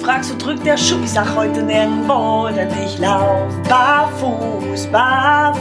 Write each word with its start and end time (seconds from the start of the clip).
fragst, 0.00 0.32
wo 0.32 0.38
drückt 0.38 0.64
der 0.64 0.78
Schuh? 0.78 1.02
Ich 1.04 1.10
sag 1.10 1.36
heute 1.36 1.62
nirgendwo, 1.62 2.48
denn 2.54 2.70
ich 2.84 2.98
lauf 2.98 3.52
barfuß, 3.68 4.86
barfuß. 4.86 5.60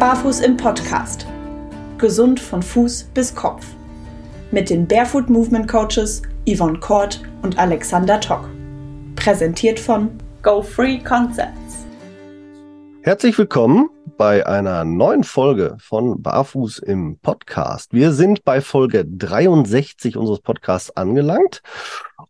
Barfuß 0.00 0.40
im 0.40 0.56
Podcast. 0.56 1.26
Gesund 1.98 2.40
von 2.40 2.60
Fuß 2.60 3.04
bis 3.14 3.34
Kopf. 3.34 3.64
Mit 4.50 4.68
den 4.68 4.86
Barefoot 4.86 5.30
Movement 5.30 5.68
Coaches 5.68 6.22
Yvonne 6.48 6.80
Kort 6.80 7.22
und 7.42 7.56
Alexander 7.56 8.20
Tock. 8.20 8.48
Präsentiert 9.14 9.78
von 9.78 10.10
Go 10.42 10.60
Free 10.60 10.98
Concepts. 10.98 11.86
Herzlich 13.02 13.38
willkommen 13.38 13.90
bei 14.16 14.46
einer 14.46 14.84
neuen 14.84 15.24
Folge 15.24 15.76
von 15.78 16.22
Barfuß 16.22 16.78
im 16.78 17.18
Podcast. 17.18 17.92
Wir 17.92 18.12
sind 18.12 18.44
bei 18.44 18.60
Folge 18.60 19.04
63 19.04 20.16
unseres 20.16 20.40
Podcasts 20.40 20.96
angelangt 20.96 21.62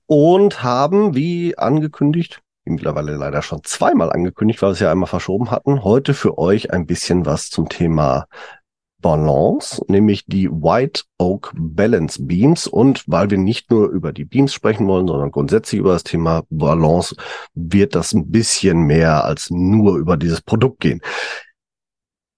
und 0.06 0.62
haben, 0.62 1.14
wie 1.14 1.56
angekündigt, 1.56 2.42
mittlerweile 2.64 3.16
leider 3.16 3.42
schon 3.42 3.62
zweimal 3.64 4.12
angekündigt, 4.12 4.62
weil 4.62 4.70
wir 4.70 4.74
es 4.74 4.80
ja 4.80 4.90
einmal 4.90 5.08
verschoben 5.08 5.50
hatten, 5.50 5.84
heute 5.84 6.14
für 6.14 6.38
euch 6.38 6.72
ein 6.72 6.86
bisschen 6.86 7.26
was 7.26 7.50
zum 7.50 7.68
Thema 7.68 8.26
Balance, 9.04 9.84
nämlich 9.88 10.24
die 10.24 10.48
White 10.50 11.02
Oak 11.18 11.52
Balance 11.54 12.24
Beams. 12.24 12.66
Und 12.66 13.04
weil 13.06 13.28
wir 13.28 13.36
nicht 13.36 13.70
nur 13.70 13.90
über 13.90 14.14
die 14.14 14.24
Beams 14.24 14.54
sprechen 14.54 14.86
wollen, 14.86 15.06
sondern 15.06 15.30
grundsätzlich 15.30 15.78
über 15.78 15.92
das 15.92 16.04
Thema 16.04 16.44
Balance, 16.48 17.14
wird 17.52 17.94
das 17.94 18.14
ein 18.14 18.30
bisschen 18.30 18.84
mehr 18.84 19.24
als 19.24 19.50
nur 19.50 19.98
über 19.98 20.16
dieses 20.16 20.40
Produkt 20.40 20.80
gehen. 20.80 21.02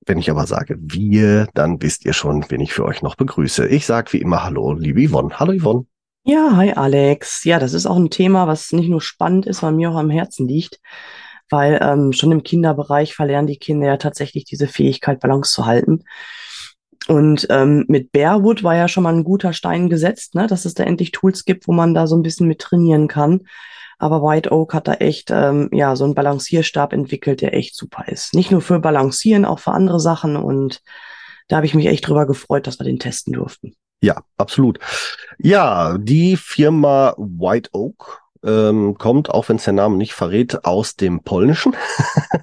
Wenn 0.06 0.18
ich 0.18 0.28
aber 0.28 0.46
sage 0.46 0.76
wir, 0.80 1.46
dann 1.54 1.80
wisst 1.82 2.04
ihr 2.04 2.12
schon, 2.12 2.44
wen 2.48 2.60
ich 2.60 2.72
für 2.72 2.84
euch 2.84 3.00
noch 3.00 3.14
begrüße. 3.14 3.68
Ich 3.68 3.86
sage 3.86 4.12
wie 4.12 4.20
immer 4.20 4.42
Hallo, 4.42 4.72
liebe 4.72 5.08
Yvonne. 5.08 5.38
Hallo 5.38 5.52
Yvonne. 5.52 5.86
Ja, 6.28 6.56
hi 6.56 6.72
Alex. 6.72 7.44
Ja, 7.44 7.60
das 7.60 7.72
ist 7.72 7.86
auch 7.86 7.94
ein 7.96 8.10
Thema, 8.10 8.48
was 8.48 8.72
nicht 8.72 8.88
nur 8.88 9.00
spannend 9.00 9.46
ist, 9.46 9.58
sondern 9.60 9.76
mir 9.76 9.90
auch 9.92 9.96
am 9.96 10.10
Herzen 10.10 10.48
liegt, 10.48 10.80
weil 11.50 11.78
ähm, 11.80 12.12
schon 12.12 12.32
im 12.32 12.42
Kinderbereich 12.42 13.14
verlernen 13.14 13.46
die 13.46 13.58
Kinder 13.58 13.86
ja 13.86 13.96
tatsächlich 13.96 14.44
diese 14.44 14.66
Fähigkeit, 14.66 15.20
Balance 15.20 15.52
zu 15.52 15.66
halten. 15.66 16.02
Und 17.06 17.46
ähm, 17.50 17.84
mit 17.86 18.10
Bearwood 18.10 18.64
war 18.64 18.74
ja 18.74 18.88
schon 18.88 19.04
mal 19.04 19.14
ein 19.14 19.22
guter 19.22 19.52
Stein 19.52 19.88
gesetzt, 19.88 20.34
ne, 20.34 20.48
dass 20.48 20.64
es 20.64 20.74
da 20.74 20.82
endlich 20.82 21.12
Tools 21.12 21.44
gibt, 21.44 21.68
wo 21.68 21.72
man 21.72 21.94
da 21.94 22.08
so 22.08 22.16
ein 22.16 22.22
bisschen 22.22 22.48
mit 22.48 22.58
trainieren 22.60 23.06
kann. 23.06 23.42
Aber 23.98 24.20
White 24.20 24.50
Oak 24.50 24.74
hat 24.74 24.88
da 24.88 24.94
echt 24.94 25.30
ähm, 25.30 25.68
ja 25.72 25.94
so 25.94 26.02
einen 26.04 26.14
Balancierstab 26.16 26.92
entwickelt, 26.92 27.40
der 27.40 27.54
echt 27.54 27.76
super 27.76 28.08
ist. 28.08 28.34
Nicht 28.34 28.50
nur 28.50 28.62
für 28.62 28.80
Balancieren, 28.80 29.44
auch 29.44 29.60
für 29.60 29.70
andere 29.70 30.00
Sachen. 30.00 30.34
Und 30.34 30.82
da 31.46 31.56
habe 31.56 31.66
ich 31.66 31.74
mich 31.74 31.86
echt 31.86 32.08
drüber 32.08 32.26
gefreut, 32.26 32.66
dass 32.66 32.80
wir 32.80 32.84
den 32.84 32.98
testen 32.98 33.32
durften. 33.32 33.76
Ja, 34.06 34.22
absolut. 34.36 34.78
Ja, 35.36 35.98
die 35.98 36.36
Firma 36.36 37.12
White 37.18 37.70
Oak 37.72 38.22
ähm, 38.44 38.94
kommt, 38.96 39.30
auch 39.30 39.48
wenn 39.48 39.56
es 39.56 39.64
der 39.64 39.72
Name 39.72 39.96
nicht 39.96 40.12
verrät, 40.12 40.64
aus 40.64 40.94
dem 40.94 41.24
Polnischen, 41.24 41.74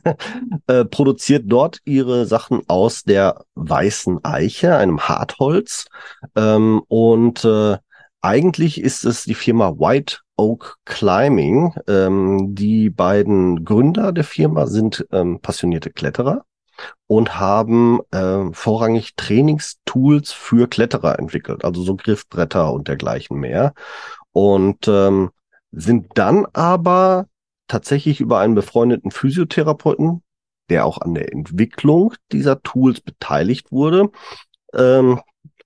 äh, 0.68 0.84
produziert 0.84 1.46
dort 1.48 1.80
ihre 1.86 2.26
Sachen 2.26 2.64
aus 2.68 3.04
der 3.04 3.46
weißen 3.56 4.26
Eiche, 4.26 4.76
einem 4.76 5.08
Hartholz. 5.08 5.86
Ähm, 6.36 6.82
und 6.90 7.46
äh, 7.46 7.78
eigentlich 8.20 8.82
ist 8.82 9.06
es 9.06 9.24
die 9.24 9.34
Firma 9.34 9.72
White 9.78 10.18
Oak 10.36 10.80
Climbing. 10.84 11.76
Ähm, 11.88 12.56
die 12.56 12.90
beiden 12.90 13.64
Gründer 13.64 14.12
der 14.12 14.26
Firma 14.26 14.68
sind 14.68 15.08
ähm, 15.14 15.40
passionierte 15.40 15.92
Kletterer 15.92 16.44
und 17.08 17.40
haben 17.40 18.00
äh, 18.12 18.52
vorrangig 18.52 19.16
Trainingstools 19.16 20.32
für 20.32 20.68
Kletterer 20.68 21.20
entwickelt, 21.20 21.64
also 21.64 21.84
so 21.84 21.96
Griffbretter 21.96 22.74
und 22.74 22.88
dergleichen 22.88 23.40
mehr. 23.40 23.74
Und 24.32 24.88
ähm, 24.88 25.32
sind 25.72 26.08
dann 26.16 26.46
aber 26.54 27.28
tatsächlich 27.68 28.20
über 28.20 28.40
einen 28.40 28.56
befreundeten 28.56 29.12
Physiotherapeuten, 29.12 30.24
der 30.70 30.86
auch 30.86 31.00
an 31.00 31.14
der 31.14 31.32
Entwicklung 31.34 32.14
dieser 32.32 32.62
Tools 32.62 33.02
beteiligt 33.02 33.72
wurde, 33.72 34.10
ähm, 34.74 35.22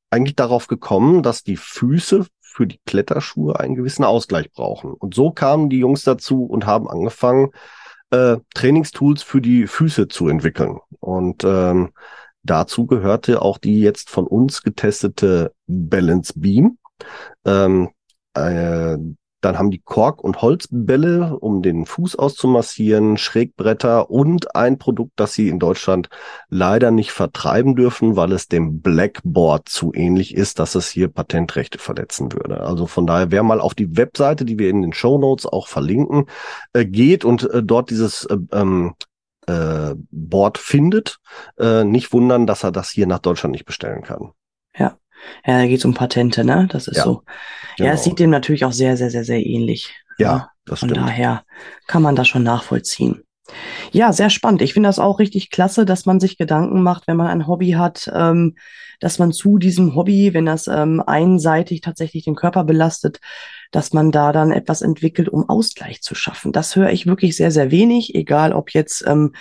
eigentlich 0.10 0.36
darauf 0.36 0.68
gekommen, 0.68 1.24
dass 1.24 1.44
die 1.44 1.58
Füße 1.58 2.26
für 2.42 2.68
die 2.68 2.80
Kletterschuhe 2.86 3.60
einen 3.60 3.76
gewissen 3.76 4.04
Ausgleich 4.04 4.52
brauchen. 4.52 4.94
Und 4.94 5.14
so 5.14 5.32
kamen 5.32 5.70
die 5.70 5.80
Jungs 5.80 6.04
dazu 6.04 6.46
und 6.46 6.66
haben 6.66 6.90
angefangen, 6.90 7.52
äh, 8.12 8.38
Trainingstools 8.54 9.24
für 9.24 9.42
die 9.42 9.68
Füße 9.68 10.08
zu 10.08 10.28
entwickeln. 10.28 10.80
Und 11.00 11.44
ähm, 11.44 11.92
dazu 12.44 12.86
gehörte 12.88 13.42
auch 13.42 13.58
die 13.58 13.80
jetzt 13.80 14.10
von 14.10 14.28
uns 14.28 14.64
getestete 14.64 15.54
Balance 15.68 16.34
Beam. 16.36 16.78
Ähm, 17.46 17.90
äh, 18.34 18.98
dann 19.42 19.58
haben 19.58 19.70
die 19.70 19.82
Kork- 19.82 20.24
und 20.24 20.42
Holzbälle, 20.42 21.38
um 21.40 21.62
den 21.62 21.86
Fuß 21.86 22.16
auszumassieren, 22.16 23.18
Schrägbretter 23.18 24.10
und 24.10 24.56
ein 24.56 24.78
Produkt, 24.78 25.14
das 25.16 25.34
sie 25.34 25.48
in 25.50 25.60
Deutschland 25.60 26.10
leider 26.50 26.92
nicht 26.92 27.12
vertreiben 27.12 27.76
dürfen, 27.76 28.16
weil 28.16 28.32
es 28.32 28.48
dem 28.48 28.82
Blackboard 28.82 29.70
zu 29.70 29.92
ähnlich 29.94 30.36
ist, 30.36 30.60
dass 30.60 30.76
es 30.76 30.90
hier 30.90 31.08
Patentrechte 31.08 31.78
verletzen 31.78 32.32
würde. 32.34 32.62
Also 32.62 32.88
von 32.88 33.06
daher, 33.06 33.32
wer 33.32 33.44
mal 33.44 33.62
auf 33.62 33.76
die 33.76 33.96
Webseite, 33.96 34.44
die 34.44 34.58
wir 34.58 34.70
in 34.70 34.82
den 34.82 34.94
Show 34.94 35.18
Notes 35.20 35.46
auch 35.46 35.68
verlinken, 35.68 36.26
äh, 36.74 36.86
geht 36.86 37.24
und 37.24 37.50
äh, 37.52 37.62
dort 37.62 37.92
dieses 37.92 38.26
äh, 38.26 38.38
ähm, 38.52 38.96
äh, 39.46 39.96
Board 40.12 40.58
findet, 40.58 41.20
äh, 41.58 41.84
nicht 41.84 42.12
wundern, 42.12 42.48
dass 42.48 42.64
er 42.64 42.72
das 42.72 42.90
hier 42.90 43.08
nach 43.08 43.20
Deutschland 43.20 43.52
nicht 43.52 43.66
bestellen 43.66 44.02
kann. 44.04 44.32
Ja. 45.46 45.54
Ja, 45.54 45.62
da 45.62 45.68
geht 45.68 45.80
es 45.80 45.86
um 45.86 45.94
Patente, 45.94 46.44
ne? 46.44 46.68
Das 46.72 46.88
ist 46.88 46.98
ja, 46.98 47.04
so. 47.04 47.24
Genau. 47.78 47.90
Ja, 47.90 47.94
es 47.94 48.04
sieht 48.04 48.20
dem 48.20 48.30
natürlich 48.30 48.66
auch 48.66 48.72
sehr, 48.72 48.98
sehr, 48.98 49.10
sehr, 49.10 49.24
sehr 49.24 49.46
ähnlich. 49.46 49.94
Ja, 50.18 50.36
ne? 50.36 50.48
das 50.66 50.80
Von 50.80 50.90
stimmt. 50.90 51.00
Von 51.00 51.08
daher 51.08 51.44
kann 51.88 52.02
man 52.02 52.16
das 52.16 52.28
schon 52.28 52.44
nachvollziehen. 52.44 53.24
Ja, 53.92 54.12
sehr 54.12 54.30
spannend. 54.30 54.62
Ich 54.62 54.74
finde 54.74 54.90
das 54.90 55.00
auch 55.00 55.20
richtig 55.20 55.50
klasse, 55.52 55.86
dass 55.86 56.06
man 56.06 56.20
sich 56.20 56.38
Gedanken 56.38 56.82
macht, 56.82 57.08
wenn 57.08 57.18
man 57.18 57.28
ein 57.28 57.48
Hobby 57.48 57.72
hat, 57.72 58.12
ähm, 58.14 58.56
dass 59.00 59.20
man 59.20 59.32
zu 59.32 59.58
diesem 59.58 59.96
Hobby, 59.96 60.34
wenn 60.34 60.46
das 60.46 60.68
ähm, 60.68 61.02
einseitig 61.06 61.82
tatsächlich 61.82 62.26
den 62.26 62.36
Körper 62.36 62.64
belastet, 62.64 63.20
dass 63.72 63.94
man 63.94 64.12
da 64.12 64.32
dann 64.32 64.52
etwas 64.52 64.82
entwickelt, 64.82 65.30
um 65.30 65.48
Ausgleich 65.48 66.02
zu 66.02 66.16
schaffen. 66.16 66.52
Das 66.52 66.76
höre 66.76 66.90
ich 66.90 67.06
wirklich 67.06 67.38
sehr, 67.38 67.52
sehr 67.52 67.72
wenig, 67.72 68.16
egal 68.16 68.54
ob 68.54 68.72
jetzt 68.72 69.06
ähm, 69.08 69.34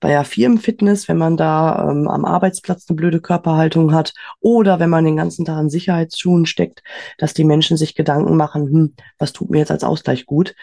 bei 0.00 0.08
der 0.08 0.24
Firmenfitness, 0.24 1.08
wenn 1.08 1.18
man 1.18 1.36
da 1.36 1.88
ähm, 1.90 2.08
am 2.08 2.24
Arbeitsplatz 2.24 2.86
eine 2.88 2.96
blöde 2.96 3.20
Körperhaltung 3.20 3.92
hat 3.92 4.12
oder 4.40 4.78
wenn 4.78 4.90
man 4.90 5.04
den 5.04 5.16
ganzen 5.16 5.44
Tag 5.44 5.60
in 5.60 5.70
Sicherheitsschuhen 5.70 6.46
steckt, 6.46 6.82
dass 7.18 7.34
die 7.34 7.44
Menschen 7.44 7.76
sich 7.76 7.94
Gedanken 7.94 8.36
machen, 8.36 8.66
hm, 8.66 8.94
was 9.18 9.32
tut 9.32 9.50
mir 9.50 9.58
jetzt 9.58 9.70
als 9.70 9.84
Ausgleich 9.84 10.26
gut? 10.26 10.54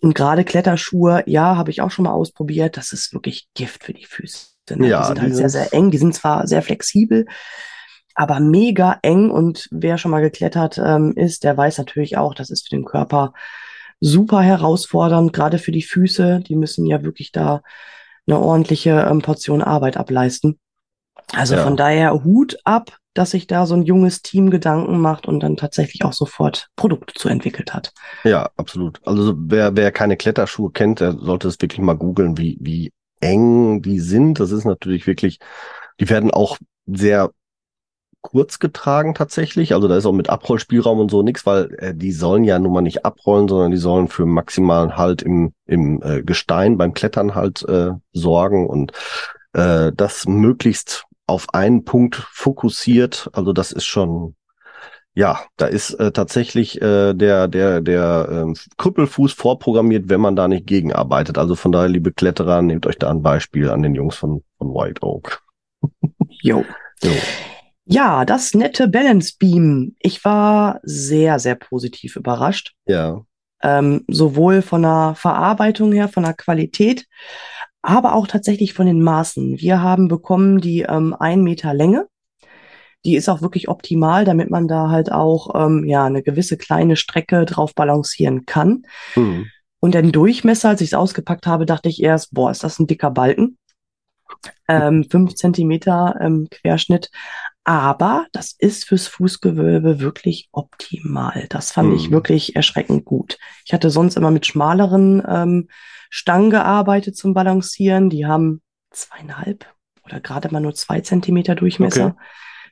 Und 0.00 0.14
gerade 0.14 0.44
Kletterschuhe, 0.44 1.22
ja, 1.26 1.56
habe 1.56 1.70
ich 1.70 1.80
auch 1.80 1.90
schon 1.90 2.04
mal 2.04 2.12
ausprobiert. 2.12 2.76
Das 2.76 2.92
ist 2.92 3.14
wirklich 3.14 3.46
Gift 3.54 3.84
für 3.84 3.92
die 3.92 4.04
Füße. 4.04 4.48
Ne? 4.70 4.88
Ja, 4.88 5.00
die 5.00 5.06
sind 5.06 5.22
halt 5.22 5.36
sehr, 5.36 5.48
sehr 5.48 5.72
eng. 5.72 5.92
Die 5.92 5.98
sind 5.98 6.14
zwar 6.14 6.46
sehr 6.48 6.62
flexibel, 6.62 7.26
aber 8.14 8.40
mega 8.40 8.98
eng. 9.02 9.30
Und 9.30 9.68
wer 9.70 9.98
schon 9.98 10.10
mal 10.10 10.20
geklettert 10.20 10.78
ähm, 10.78 11.12
ist, 11.14 11.44
der 11.44 11.56
weiß 11.56 11.78
natürlich 11.78 12.16
auch, 12.16 12.34
das 12.34 12.50
ist 12.50 12.68
für 12.68 12.74
den 12.74 12.84
Körper 12.84 13.32
super 14.00 14.42
herausfordernd, 14.42 15.32
gerade 15.32 15.58
für 15.58 15.70
die 15.70 15.82
Füße. 15.82 16.40
Die 16.40 16.56
müssen 16.56 16.84
ja 16.86 17.04
wirklich 17.04 17.30
da 17.30 17.62
eine 18.26 18.38
ordentliche 18.38 19.06
ähm, 19.10 19.20
Portion 19.20 19.62
Arbeit 19.62 19.96
ableisten. 19.96 20.58
Also 21.32 21.54
ja. 21.54 21.64
von 21.64 21.76
daher 21.76 22.24
Hut 22.24 22.56
ab, 22.64 22.96
dass 23.14 23.32
sich 23.32 23.46
da 23.46 23.66
so 23.66 23.74
ein 23.74 23.82
junges 23.82 24.22
Team 24.22 24.50
Gedanken 24.50 24.98
macht 24.98 25.26
und 25.26 25.40
dann 25.40 25.56
tatsächlich 25.56 26.04
auch 26.04 26.12
sofort 26.12 26.68
Produkte 26.76 27.14
zu 27.14 27.28
entwickelt 27.28 27.74
hat. 27.74 27.92
Ja, 28.24 28.50
absolut. 28.56 29.00
Also 29.06 29.34
wer, 29.36 29.76
wer 29.76 29.92
keine 29.92 30.16
Kletterschuhe 30.16 30.70
kennt, 30.70 31.00
der 31.00 31.12
sollte 31.12 31.48
es 31.48 31.60
wirklich 31.60 31.80
mal 31.80 31.96
googeln, 31.96 32.38
wie, 32.38 32.58
wie 32.60 32.92
eng 33.20 33.82
die 33.82 34.00
sind. 34.00 34.40
Das 34.40 34.50
ist 34.50 34.64
natürlich 34.64 35.06
wirklich, 35.06 35.38
die 36.00 36.08
werden 36.08 36.30
auch 36.30 36.58
sehr 36.86 37.30
kurz 38.22 38.58
getragen 38.58 39.14
tatsächlich. 39.14 39.74
Also 39.74 39.88
da 39.88 39.96
ist 39.96 40.06
auch 40.06 40.12
mit 40.12 40.30
Abrollspielraum 40.30 41.00
und 41.00 41.10
so 41.10 41.22
nichts, 41.22 41.44
weil 41.44 41.74
äh, 41.78 41.94
die 41.94 42.12
sollen 42.12 42.44
ja 42.44 42.58
nun 42.58 42.72
mal 42.72 42.80
nicht 42.80 43.04
abrollen, 43.04 43.48
sondern 43.48 43.72
die 43.72 43.76
sollen 43.76 44.08
für 44.08 44.24
maximalen 44.24 44.96
Halt 44.96 45.22
im, 45.22 45.52
im 45.66 46.00
äh, 46.02 46.22
Gestein 46.22 46.78
beim 46.78 46.94
Klettern 46.94 47.34
halt 47.34 47.62
äh, 47.68 47.90
sorgen 48.12 48.66
und 48.68 48.92
äh, 49.52 49.92
das 49.94 50.26
möglichst 50.26 51.04
auf 51.26 51.52
einen 51.52 51.84
Punkt 51.84 52.16
fokussiert. 52.16 53.28
Also 53.32 53.52
das 53.52 53.72
ist 53.72 53.84
schon 53.84 54.34
ja, 55.14 55.40
da 55.58 55.66
ist 55.66 55.92
äh, 55.94 56.10
tatsächlich 56.10 56.80
äh, 56.80 57.12
der 57.12 57.46
der 57.46 57.82
der 57.82 58.28
ähm, 58.30 58.56
Krüppelfuß 58.78 59.34
vorprogrammiert, 59.34 60.08
wenn 60.08 60.22
man 60.22 60.36
da 60.36 60.48
nicht 60.48 60.66
gegenarbeitet. 60.66 61.36
Also 61.36 61.54
von 61.54 61.70
daher, 61.70 61.88
liebe 61.88 62.12
Kletterer, 62.12 62.62
nehmt 62.62 62.86
euch 62.86 62.98
da 62.98 63.10
ein 63.10 63.22
Beispiel 63.22 63.68
an 63.68 63.82
den 63.82 63.94
Jungs 63.94 64.16
von 64.16 64.42
von 64.56 64.68
White 64.68 65.02
Oak. 65.02 65.42
jo. 66.42 66.64
jo. 67.02 67.10
Ja, 67.84 68.24
das 68.24 68.54
nette 68.54 68.88
Balance 68.88 69.34
Beam. 69.38 69.96
Ich 69.98 70.24
war 70.24 70.80
sehr, 70.82 71.38
sehr 71.38 71.56
positiv 71.56 72.16
überrascht. 72.16 72.74
Ja. 72.86 73.22
Ähm, 73.62 74.04
sowohl 74.08 74.62
von 74.62 74.82
der 74.82 75.14
Verarbeitung 75.16 75.92
her, 75.92 76.08
von 76.08 76.22
der 76.24 76.34
Qualität, 76.34 77.06
aber 77.80 78.14
auch 78.14 78.26
tatsächlich 78.26 78.74
von 78.74 78.86
den 78.86 79.02
Maßen. 79.02 79.58
Wir 79.58 79.82
haben 79.82 80.08
bekommen 80.08 80.60
die 80.60 80.82
ähm, 80.82 81.14
ein 81.18 81.42
Meter 81.42 81.74
Länge. 81.74 82.06
die 83.04 83.16
ist 83.16 83.28
auch 83.28 83.42
wirklich 83.42 83.68
optimal, 83.68 84.24
damit 84.24 84.50
man 84.50 84.68
da 84.68 84.90
halt 84.90 85.10
auch 85.10 85.54
ähm, 85.54 85.84
ja 85.84 86.04
eine 86.04 86.22
gewisse 86.22 86.56
kleine 86.56 86.96
Strecke 86.96 87.44
drauf 87.44 87.74
balancieren 87.74 88.46
kann. 88.46 88.84
Mhm. 89.16 89.50
Und 89.80 89.94
den 89.94 90.12
Durchmesser, 90.12 90.68
als 90.70 90.80
ich 90.80 90.90
es 90.90 90.94
ausgepackt 90.94 91.46
habe, 91.46 91.66
dachte 91.66 91.88
ich 91.88 92.00
erst, 92.02 92.32
boah, 92.32 92.50
ist 92.52 92.62
das 92.62 92.78
ein 92.78 92.86
dicker 92.86 93.10
Balken? 93.10 93.58
Ähm, 94.68 95.04
fünf 95.10 95.34
Zentimeter 95.34 96.16
ähm, 96.20 96.46
Querschnitt. 96.50 97.10
Aber 97.64 98.26
das 98.32 98.54
ist 98.58 98.86
fürs 98.86 99.06
Fußgewölbe 99.06 100.00
wirklich 100.00 100.48
optimal. 100.50 101.46
Das 101.48 101.70
fand 101.70 101.90
mhm. 101.90 101.96
ich 101.96 102.10
wirklich 102.10 102.56
erschreckend 102.56 103.04
gut. 103.04 103.38
Ich 103.64 103.72
hatte 103.72 103.90
sonst 103.90 104.16
immer 104.16 104.32
mit 104.32 104.46
schmaleren 104.46 105.22
ähm, 105.28 105.68
Stangen 106.10 106.50
gearbeitet 106.50 107.16
zum 107.16 107.34
Balancieren. 107.34 108.10
Die 108.10 108.26
haben 108.26 108.62
zweieinhalb 108.90 109.66
oder 110.04 110.20
gerade 110.20 110.50
mal 110.50 110.60
nur 110.60 110.74
zwei 110.74 111.00
Zentimeter 111.00 111.54
Durchmesser. 111.54 112.06
Okay. 112.06 112.16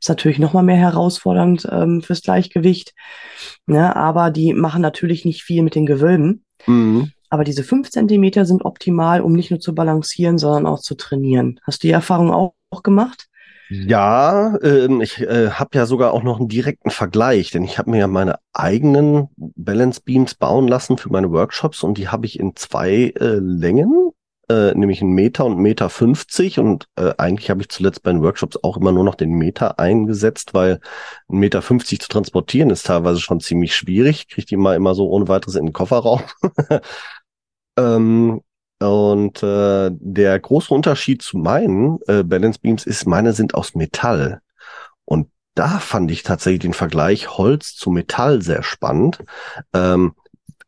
Ist 0.01 0.09
natürlich 0.09 0.39
noch 0.39 0.55
mal 0.55 0.63
mehr 0.63 0.77
herausfordernd 0.77 1.69
ähm, 1.71 2.03
fürs 2.03 2.23
Gleichgewicht. 2.23 2.95
Ne? 3.67 3.95
Aber 3.95 4.31
die 4.31 4.55
machen 4.55 4.83
natürlich 4.83 5.25
nicht 5.25 5.43
viel 5.43 5.63
mit 5.63 5.75
den 5.75 5.87
Gewölben. 5.87 6.45
Mhm. 6.67 7.13
Aber 7.29 7.45
diese 7.45 7.63
fünf 7.63 7.91
Zentimeter 7.91 8.45
sind 8.45 8.65
optimal, 8.65 9.21
um 9.21 9.35
nicht 9.35 9.51
nur 9.51 9.61
zu 9.61 9.75
balancieren, 9.75 10.37
sondern 10.39 10.67
auch 10.67 10.81
zu 10.81 10.97
trainieren. 10.97 11.61
Hast 11.63 11.83
du 11.83 11.87
die 11.87 11.93
Erfahrung 11.93 12.33
auch, 12.33 12.55
auch 12.71 12.83
gemacht? 12.83 13.29
Ja, 13.71 14.59
ähm, 14.63 15.01
ich 15.01 15.21
äh, 15.21 15.51
habe 15.51 15.71
ja 15.75 15.87
sogar 15.87 16.13
auch 16.13 16.23
noch 16.23 16.39
einen 16.39 16.49
direkten 16.49 16.91
Vergleich, 16.91 17.53
denn 17.53 17.63
ich 17.63 17.79
habe 17.79 17.91
mir 17.91 17.99
ja 17.99 18.07
meine 18.09 18.39
eigenen 18.53 19.29
Balance 19.37 20.01
Beams 20.05 20.35
bauen 20.35 20.67
lassen 20.67 20.99
für 20.99 21.11
meine 21.11 21.31
Workshops 21.31 21.83
und 21.85 21.97
die 21.97 22.09
habe 22.09 22.27
ich 22.27 22.39
in 22.39 22.57
zwei 22.57 23.13
äh, 23.17 23.39
Längen 23.41 24.11
äh, 24.51 24.75
nämlich 24.75 25.01
einen 25.01 25.13
Meter 25.13 25.45
und 25.45 25.59
Meter 25.59 25.89
50 25.89 26.59
und 26.59 26.89
äh, 26.97 27.15
eigentlich 27.19 27.51
habe 27.51 27.63
ich 27.63 27.69
zuletzt 27.69 28.03
bei 28.03 28.11
den 28.11 28.23
Workshops 28.23 28.59
auch 28.65 28.77
immer 28.77 28.91
nur 28.91 29.05
noch 29.05 29.15
den 29.15 29.31
Meter 29.31 29.79
eingesetzt, 29.79 30.55
weil 30.55 30.81
ein 31.29 31.39
Meter 31.39 31.63
50 31.63 32.01
zu 32.01 32.09
transportieren 32.09 32.71
ist 32.71 32.87
teilweise 32.87 33.21
schon 33.21 33.39
ziemlich 33.39 33.77
schwierig. 33.77 34.27
Kriegt 34.29 34.51
die 34.51 34.57
mal 34.57 34.75
immer 34.75 34.97
so 34.97 35.09
ohne 35.09 35.29
weiteres 35.29 35.55
in 35.55 35.67
den 35.67 35.73
Kofferraum. 35.73 36.23
ähm, 37.79 38.41
und 38.81 39.43
äh, 39.43 39.91
der 39.93 40.41
große 40.41 40.73
Unterschied 40.73 41.23
zu 41.23 41.39
meinen 41.39 41.99
äh, 42.07 42.23
Balance 42.23 42.59
Beams 42.61 42.87
ist, 42.87 43.07
meine 43.07 43.33
sind 43.33 43.55
aus 43.55 43.75
Metall. 43.75 44.41
Und 45.05 45.29
da 45.55 45.79
fand 45.79 46.11
ich 46.11 46.23
tatsächlich 46.23 46.61
den 46.61 46.73
Vergleich 46.73 47.37
Holz 47.37 47.75
zu 47.75 47.91
Metall 47.91 48.41
sehr 48.43 48.63
spannend. 48.63 49.19
Ähm, 49.75 50.15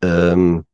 ähm, 0.02 0.66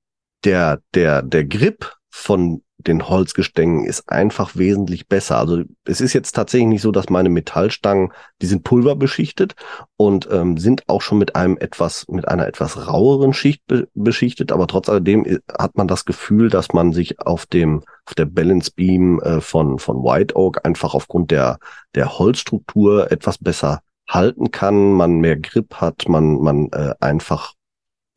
der, 0.44 0.80
der, 0.94 1.22
der 1.22 1.44
Grip 1.44 1.92
von 2.10 2.62
den 2.78 3.08
Holzgestängen 3.08 3.84
ist 3.84 4.08
einfach 4.08 4.54
wesentlich 4.54 5.08
besser. 5.08 5.38
Also 5.38 5.62
es 5.84 6.00
ist 6.00 6.12
jetzt 6.12 6.32
tatsächlich 6.32 6.68
nicht 6.68 6.82
so, 6.82 6.92
dass 6.92 7.10
meine 7.10 7.28
Metallstangen, 7.28 8.12
die 8.40 8.46
sind 8.46 8.62
pulverbeschichtet 8.62 9.54
und 9.96 10.28
ähm, 10.30 10.56
sind 10.58 10.88
auch 10.88 11.02
schon 11.02 11.18
mit 11.18 11.34
einem 11.34 11.58
etwas, 11.58 12.06
mit 12.08 12.28
einer 12.28 12.46
etwas 12.46 12.86
raueren 12.86 13.32
Schicht 13.32 13.66
be 13.66 13.88
beschichtet, 13.94 14.52
aber 14.52 14.68
trotz 14.68 14.88
alledem 14.88 15.24
äh, 15.24 15.38
hat 15.58 15.76
man 15.76 15.88
das 15.88 16.04
Gefühl, 16.04 16.50
dass 16.50 16.72
man 16.72 16.92
sich 16.92 17.20
auf 17.20 17.46
dem, 17.46 17.82
auf 18.06 18.14
der 18.14 18.26
Balance 18.26 18.70
Beam 18.74 19.20
äh, 19.20 19.40
von, 19.40 19.80
von 19.80 20.04
White 20.04 20.36
Oak 20.36 20.64
einfach 20.64 20.94
aufgrund 20.94 21.32
der, 21.32 21.58
der 21.96 22.18
Holzstruktur 22.18 23.10
etwas 23.10 23.38
besser 23.38 23.80
halten 24.08 24.52
kann, 24.52 24.92
man 24.92 25.18
mehr 25.18 25.36
Grip 25.36 25.74
hat, 25.74 26.08
man, 26.08 26.40
man 26.40 26.68
äh, 26.72 26.94
einfach, 27.00 27.54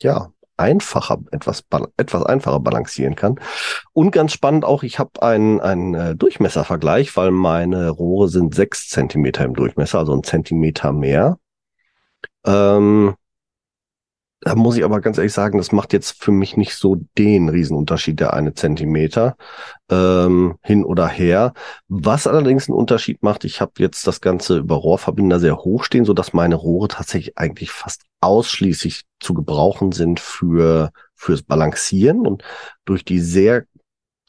ja, 0.02 0.30
einfacher, 0.62 1.20
etwas, 1.32 1.64
etwas 1.98 2.24
einfacher 2.24 2.60
balancieren 2.60 3.16
kann. 3.16 3.40
Und 3.94 4.12
ganz 4.12 4.34
spannend 4.34 4.64
auch, 4.64 4.84
ich 4.84 5.00
habe 5.00 5.22
einen, 5.22 5.60
einen 5.60 5.94
äh, 5.96 6.16
Durchmesservergleich, 6.16 7.16
weil 7.18 7.32
meine 7.32 7.90
Rohre 7.90 8.30
sind 8.30 8.56
sechs 8.56 8.88
Zentimeter 8.90 9.44
im 9.44 9.56
Durchmesser, 9.56 10.00
also 10.00 10.14
ein 10.14 10.24
Zentimeter 10.24 10.94
mehr. 10.94 11.38
Ähm, 12.46 13.16
da 14.42 14.56
muss 14.56 14.76
ich 14.76 14.84
aber 14.84 15.02
ganz 15.02 15.20
ehrlich 15.20 15.34
sagen, 15.34 15.60
das 15.60 15.72
macht 15.72 15.94
jetzt 15.94 16.22
für 16.22 16.32
mich 16.32 16.58
nicht 16.58 16.76
so 16.76 16.98
den 17.16 17.48
Riesenunterschied, 17.48 18.20
der 18.20 18.34
eine 18.34 18.56
Zentimeter 18.56 19.38
ähm, 19.90 20.56
hin 20.64 20.84
oder 20.84 21.08
her. 21.08 21.54
Was 21.88 22.26
allerdings 22.26 22.68
einen 22.68 22.78
Unterschied 22.78 23.22
macht, 23.22 23.46
ich 23.46 23.62
habe 23.62 23.74
jetzt 23.78 24.08
das 24.08 24.20
Ganze 24.20 24.58
über 24.58 24.76
Rohrverbinder 24.76 25.40
sehr 25.40 25.58
hoch 25.58 25.84
stehen, 25.84 26.06
so 26.06 26.14
dass 26.14 26.34
meine 26.34 26.56
Rohre 26.56 26.88
tatsächlich 26.88 27.38
eigentlich 27.38 27.70
fast 27.70 28.02
ausschließlich 28.20 29.04
zu 29.20 29.36
gebrauchen 29.36 29.92
sind 29.92 30.20
für 30.20 30.92
fürs 31.14 31.44
Balancieren 31.44 32.26
und 32.26 32.44
durch 32.84 33.06
die 33.06 33.20
sehr 33.20 33.66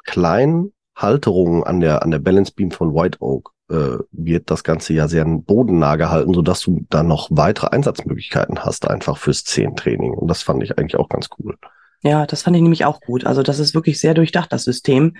kleinen 0.04 0.74
Halterungen 0.94 1.64
an 1.64 1.80
der 1.80 2.02
an 2.02 2.10
der 2.10 2.18
Balance 2.18 2.52
Beam 2.54 2.70
von 2.70 2.94
White 2.94 3.18
Oak 3.20 3.52
äh, 3.72 3.98
wird 4.12 4.50
das 4.50 4.64
Ganze 4.64 4.92
ja 4.92 5.08
sehr 5.08 5.24
bodennah 5.24 5.96
gehalten, 5.96 6.34
sodass 6.34 6.60
du 6.60 6.84
dann 6.90 7.08
noch 7.08 7.28
weitere 7.30 7.68
Einsatzmöglichkeiten 7.68 8.64
hast, 8.64 8.88
einfach 8.88 9.16
fürs 9.16 9.44
Zehentraining. 9.44 10.12
Und 10.12 10.28
das 10.28 10.42
fand 10.42 10.62
ich 10.62 10.78
eigentlich 10.78 10.96
auch 10.96 11.08
ganz 11.08 11.28
cool. 11.38 11.56
Ja, 12.04 12.26
das 12.26 12.42
fand 12.42 12.56
ich 12.56 12.62
nämlich 12.62 12.84
auch 12.84 13.00
gut. 13.00 13.26
Also 13.26 13.42
das 13.42 13.60
ist 13.60 13.74
wirklich 13.74 14.00
sehr 14.00 14.14
durchdacht, 14.14 14.52
das 14.52 14.64
System. 14.64 15.16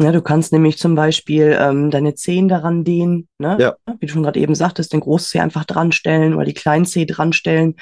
Ja, 0.00 0.12
du 0.12 0.22
kannst 0.22 0.52
nämlich 0.52 0.78
zum 0.78 0.94
Beispiel 0.94 1.56
ähm, 1.60 1.90
deine 1.90 2.14
Zehen 2.14 2.48
daran 2.48 2.84
dehnen, 2.84 3.28
ne? 3.38 3.56
ja. 3.60 3.74
wie 3.98 4.06
du 4.06 4.12
schon 4.12 4.22
gerade 4.22 4.38
eben 4.38 4.54
sagtest, 4.54 4.92
den 4.92 5.00
Großzeh 5.00 5.40
einfach 5.40 5.64
dran 5.64 5.92
stellen 5.92 6.34
oder 6.34 6.44
die 6.44 6.54
Kleinzeh 6.54 7.04
dran 7.04 7.32
stellen, 7.32 7.74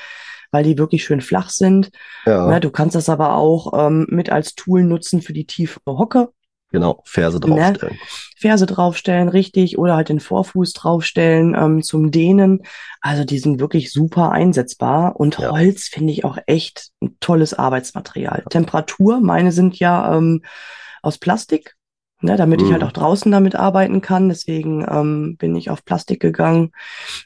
weil 0.50 0.64
die 0.64 0.78
wirklich 0.78 1.04
schön 1.04 1.20
flach 1.20 1.50
sind. 1.50 1.90
Ja. 2.24 2.50
ja 2.50 2.60
du 2.60 2.70
kannst 2.70 2.96
das 2.96 3.10
aber 3.10 3.34
auch 3.36 3.86
ähm, 3.86 4.06
mit 4.08 4.30
als 4.30 4.54
Tool 4.54 4.82
nutzen 4.82 5.20
für 5.20 5.34
die 5.34 5.46
tiefe 5.46 5.80
Hocke. 5.86 6.30
Genau, 6.72 7.02
Ferse 7.04 7.38
ne? 7.38 7.46
draufstellen. 7.46 7.94
Ne? 7.94 8.00
Ferse 8.36 8.66
draufstellen, 8.66 9.28
richtig, 9.28 9.78
oder 9.78 9.94
halt 9.94 10.08
den 10.08 10.20
Vorfuß 10.20 10.72
draufstellen 10.72 11.54
ähm, 11.54 11.82
zum 11.82 12.10
Dehnen. 12.10 12.62
Also 13.00 13.24
die 13.24 13.38
sind 13.38 13.60
wirklich 13.60 13.92
super 13.92 14.32
einsetzbar 14.32 15.16
und 15.16 15.38
ja. 15.38 15.50
Holz 15.50 15.88
finde 15.88 16.12
ich 16.12 16.24
auch 16.24 16.38
echt 16.46 16.90
ein 17.00 17.16
tolles 17.20 17.54
Arbeitsmaterial. 17.54 18.40
Ja. 18.44 18.48
Temperatur, 18.48 19.20
meine 19.20 19.52
sind 19.52 19.78
ja 19.78 20.16
ähm, 20.16 20.42
aus 21.02 21.18
Plastik, 21.18 21.76
ne, 22.22 22.36
damit 22.36 22.60
mhm. 22.60 22.66
ich 22.66 22.72
halt 22.72 22.82
mhm. 22.82 22.88
auch 22.88 22.92
draußen 22.92 23.30
damit 23.30 23.54
arbeiten 23.54 24.00
kann. 24.00 24.28
Deswegen 24.28 24.86
ähm, 24.88 25.36
bin 25.36 25.54
ich 25.54 25.68
auf 25.68 25.84
Plastik 25.84 26.20
gegangen. 26.20 26.72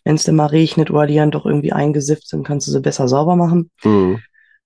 Wenn 0.05 0.17
es 0.17 0.25
denn 0.25 0.35
mal 0.35 0.47
regnet 0.47 0.91
oder 0.91 1.07
die 1.07 1.17
dann 1.17 1.31
doch 1.31 1.47
irgendwie 1.47 1.73
eingesifft 1.73 2.29
sind, 2.29 2.47
kannst 2.47 2.67
du 2.67 2.73
sie 2.73 2.81
besser 2.81 3.07
sauber 3.07 3.37
machen. 3.37 3.71
Mhm. 3.85 4.19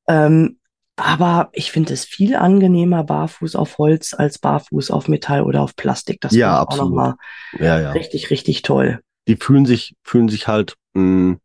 Ähm, 0.09 0.60
aber 1.01 1.51
ich 1.53 1.73
finde 1.73 1.93
es 1.93 2.05
viel 2.05 2.37
angenehmer 2.37 3.05
barfuß 3.05 3.57
auf 3.57 3.79
Holz 3.79 4.15
als 4.15 4.39
barfuß 4.39 4.91
auf 4.91 5.09
Metall 5.09 5.43
oder 5.43 5.63
auf 5.63 5.77
Plastik. 5.77 6.21
Das 6.21 6.33
ja, 6.33 6.59
absolut. 6.59 6.85
auch 6.85 6.89
nochmal 6.89 7.15
ja, 7.59 7.81
ja. 7.81 7.91
richtig, 7.93 8.31
richtig 8.31 8.63
toll. 8.63 9.01
Die 9.29 9.37
fühlen 9.37 9.67
sich, 9.67 9.95
fühlen 10.03 10.29
sich 10.29 10.49
halt 10.49 10.77
mh, 10.95 11.03
hm, 11.03 11.41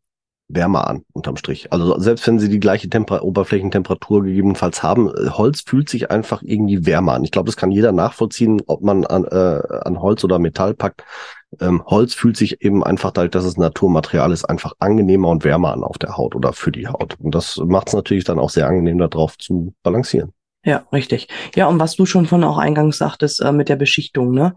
wärmer 0.48 0.86
an, 0.86 1.02
unterm 1.12 1.36
Strich. 1.36 1.72
Also 1.72 1.98
selbst 1.98 2.26
wenn 2.26 2.38
sie 2.38 2.48
die 2.48 2.60
gleiche 2.60 2.88
Temper 2.88 3.24
Oberflächentemperatur 3.24 4.22
gegebenenfalls 4.22 4.82
haben, 4.82 5.08
äh, 5.08 5.30
Holz 5.30 5.62
fühlt 5.62 5.88
sich 5.88 6.10
einfach 6.10 6.42
irgendwie 6.42 6.86
wärmer 6.86 7.14
an. 7.14 7.24
Ich 7.24 7.32
glaube, 7.32 7.46
das 7.46 7.56
kann 7.56 7.72
jeder 7.72 7.92
nachvollziehen, 7.92 8.62
ob 8.66 8.82
man 8.82 9.04
an, 9.06 9.24
äh, 9.24 9.62
an 9.84 10.00
Holz 10.00 10.22
oder 10.24 10.38
Metall 10.38 10.74
packt. 10.74 11.04
Ähm, 11.60 11.82
Holz 11.86 12.14
fühlt 12.14 12.36
sich 12.36 12.62
eben 12.62 12.84
einfach 12.84 13.12
dadurch, 13.12 13.30
dass 13.30 13.44
es 13.44 13.56
Naturmaterial 13.56 14.32
ist, 14.32 14.44
einfach 14.44 14.74
angenehmer 14.78 15.28
und 15.28 15.44
wärmer 15.44 15.72
an 15.72 15.84
auf 15.84 15.98
der 15.98 16.16
Haut 16.16 16.34
oder 16.34 16.52
für 16.52 16.72
die 16.72 16.88
Haut. 16.88 17.16
Und 17.20 17.34
das 17.34 17.56
macht 17.58 17.88
es 17.88 17.94
natürlich 17.94 18.24
dann 18.24 18.38
auch 18.38 18.50
sehr 18.50 18.66
angenehm, 18.66 18.98
darauf 18.98 19.38
zu 19.38 19.74
balancieren. 19.82 20.32
Ja, 20.64 20.84
richtig. 20.92 21.28
Ja, 21.54 21.68
und 21.68 21.78
was 21.78 21.94
du 21.94 22.06
schon 22.06 22.26
von 22.26 22.42
auch 22.42 22.58
eingangs 22.58 22.98
sagtest 22.98 23.40
äh, 23.40 23.52
mit 23.52 23.68
der 23.68 23.76
Beschichtung, 23.76 24.32
ne? 24.32 24.56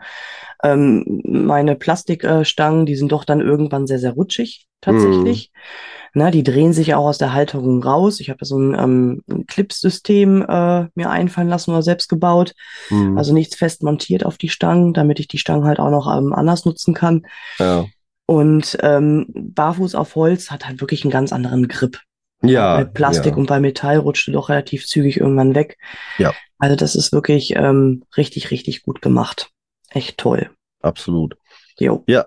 Ähm, 0.63 1.21
meine 1.23 1.75
Plastikstangen, 1.75 2.83
äh, 2.83 2.85
die 2.85 2.95
sind 2.95 3.11
doch 3.11 3.23
dann 3.23 3.39
irgendwann 3.39 3.87
sehr, 3.87 3.99
sehr 3.99 4.11
rutschig, 4.11 4.67
tatsächlich. 4.81 5.51
Mm. 5.53 6.19
Ne, 6.19 6.31
die 6.31 6.43
drehen 6.43 6.73
sich 6.73 6.95
auch 6.95 7.05
aus 7.05 7.19
der 7.19 7.33
Halterung 7.33 7.83
raus. 7.83 8.19
Ich 8.19 8.31
habe 8.31 8.43
so 8.43 8.57
ein, 8.57 8.73
ähm, 8.73 9.45
Clipsystem 9.47 10.41
äh, 10.41 10.87
mir 10.95 11.09
einfallen 11.09 11.49
lassen 11.49 11.71
oder 11.71 11.83
selbst 11.83 12.09
gebaut. 12.09 12.55
Mm. 12.89 13.17
Also 13.17 13.33
nichts 13.33 13.55
fest 13.55 13.83
montiert 13.83 14.25
auf 14.25 14.37
die 14.37 14.49
Stangen, 14.49 14.93
damit 14.93 15.19
ich 15.19 15.27
die 15.27 15.37
Stangen 15.37 15.65
halt 15.65 15.79
auch 15.79 15.91
noch 15.91 16.11
ähm, 16.13 16.33
anders 16.33 16.65
nutzen 16.65 16.93
kann. 16.93 17.27
Ja. 17.59 17.85
Und 18.25 18.77
ähm, 18.81 19.27
Barfuß 19.33 19.95
auf 19.95 20.15
Holz 20.15 20.51
hat 20.51 20.67
halt 20.67 20.81
wirklich 20.81 21.03
einen 21.03 21.11
ganz 21.11 21.31
anderen 21.31 21.67
Grip. 21.67 21.99
Ja. 22.41 22.77
Bei 22.77 22.83
Plastik 22.85 23.33
ja. 23.33 23.37
und 23.37 23.47
bei 23.47 23.59
Metall 23.59 23.97
rutscht 23.97 24.27
du 24.27 24.31
doch 24.31 24.49
relativ 24.49 24.87
zügig 24.87 25.19
irgendwann 25.19 25.55
weg. 25.55 25.77
Ja. 26.17 26.33
Also 26.57 26.75
das 26.75 26.95
ist 26.95 27.11
wirklich 27.11 27.55
ähm, 27.55 28.03
richtig, 28.17 28.51
richtig 28.51 28.83
gut 28.83 29.01
gemacht. 29.01 29.51
Echt 29.89 30.17
toll. 30.17 30.49
Absolut. 30.81 31.37
Jo. 31.77 32.03
Ja. 32.07 32.25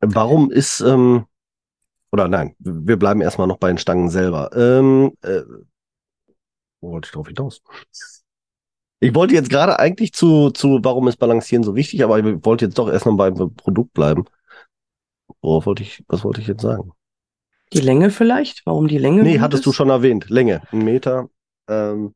Warum 0.00 0.50
ist, 0.50 0.80
ähm, 0.80 1.26
oder 2.12 2.28
nein, 2.28 2.54
wir 2.58 2.96
bleiben 2.96 3.20
erstmal 3.20 3.46
noch 3.46 3.58
bei 3.58 3.68
den 3.68 3.78
Stangen 3.78 4.08
selber. 4.08 4.50
Ähm, 4.54 5.12
äh, 5.22 5.42
wo 6.80 6.92
wollte 6.92 7.06
ich 7.06 7.12
drauf 7.12 7.26
hinaus? 7.26 7.62
Ich 9.00 9.14
wollte 9.14 9.34
jetzt 9.34 9.50
gerade 9.50 9.78
eigentlich 9.78 10.12
zu, 10.12 10.50
zu, 10.50 10.80
warum 10.82 11.08
ist 11.08 11.18
Balancieren 11.18 11.62
so 11.62 11.74
wichtig, 11.74 12.02
aber 12.02 12.18
ich 12.18 12.44
wollte 12.44 12.66
jetzt 12.66 12.78
doch 12.78 12.88
erstmal 12.88 13.16
beim 13.16 13.54
Produkt 13.54 13.92
bleiben. 13.92 14.24
Worauf 15.40 15.66
wollte 15.66 15.82
ich, 15.82 16.04
was 16.08 16.24
wollte 16.24 16.40
ich 16.40 16.46
jetzt 16.46 16.62
sagen? 16.62 16.92
Die 17.72 17.80
Länge 17.80 18.10
vielleicht? 18.10 18.64
Warum 18.64 18.88
die 18.88 18.98
Länge? 18.98 19.22
Nee, 19.22 19.40
hattest 19.40 19.60
ist? 19.60 19.66
du 19.66 19.72
schon 19.72 19.90
erwähnt. 19.90 20.30
Länge, 20.30 20.62
ein 20.72 20.84
Meter. 20.84 21.28
Ähm. 21.68 22.14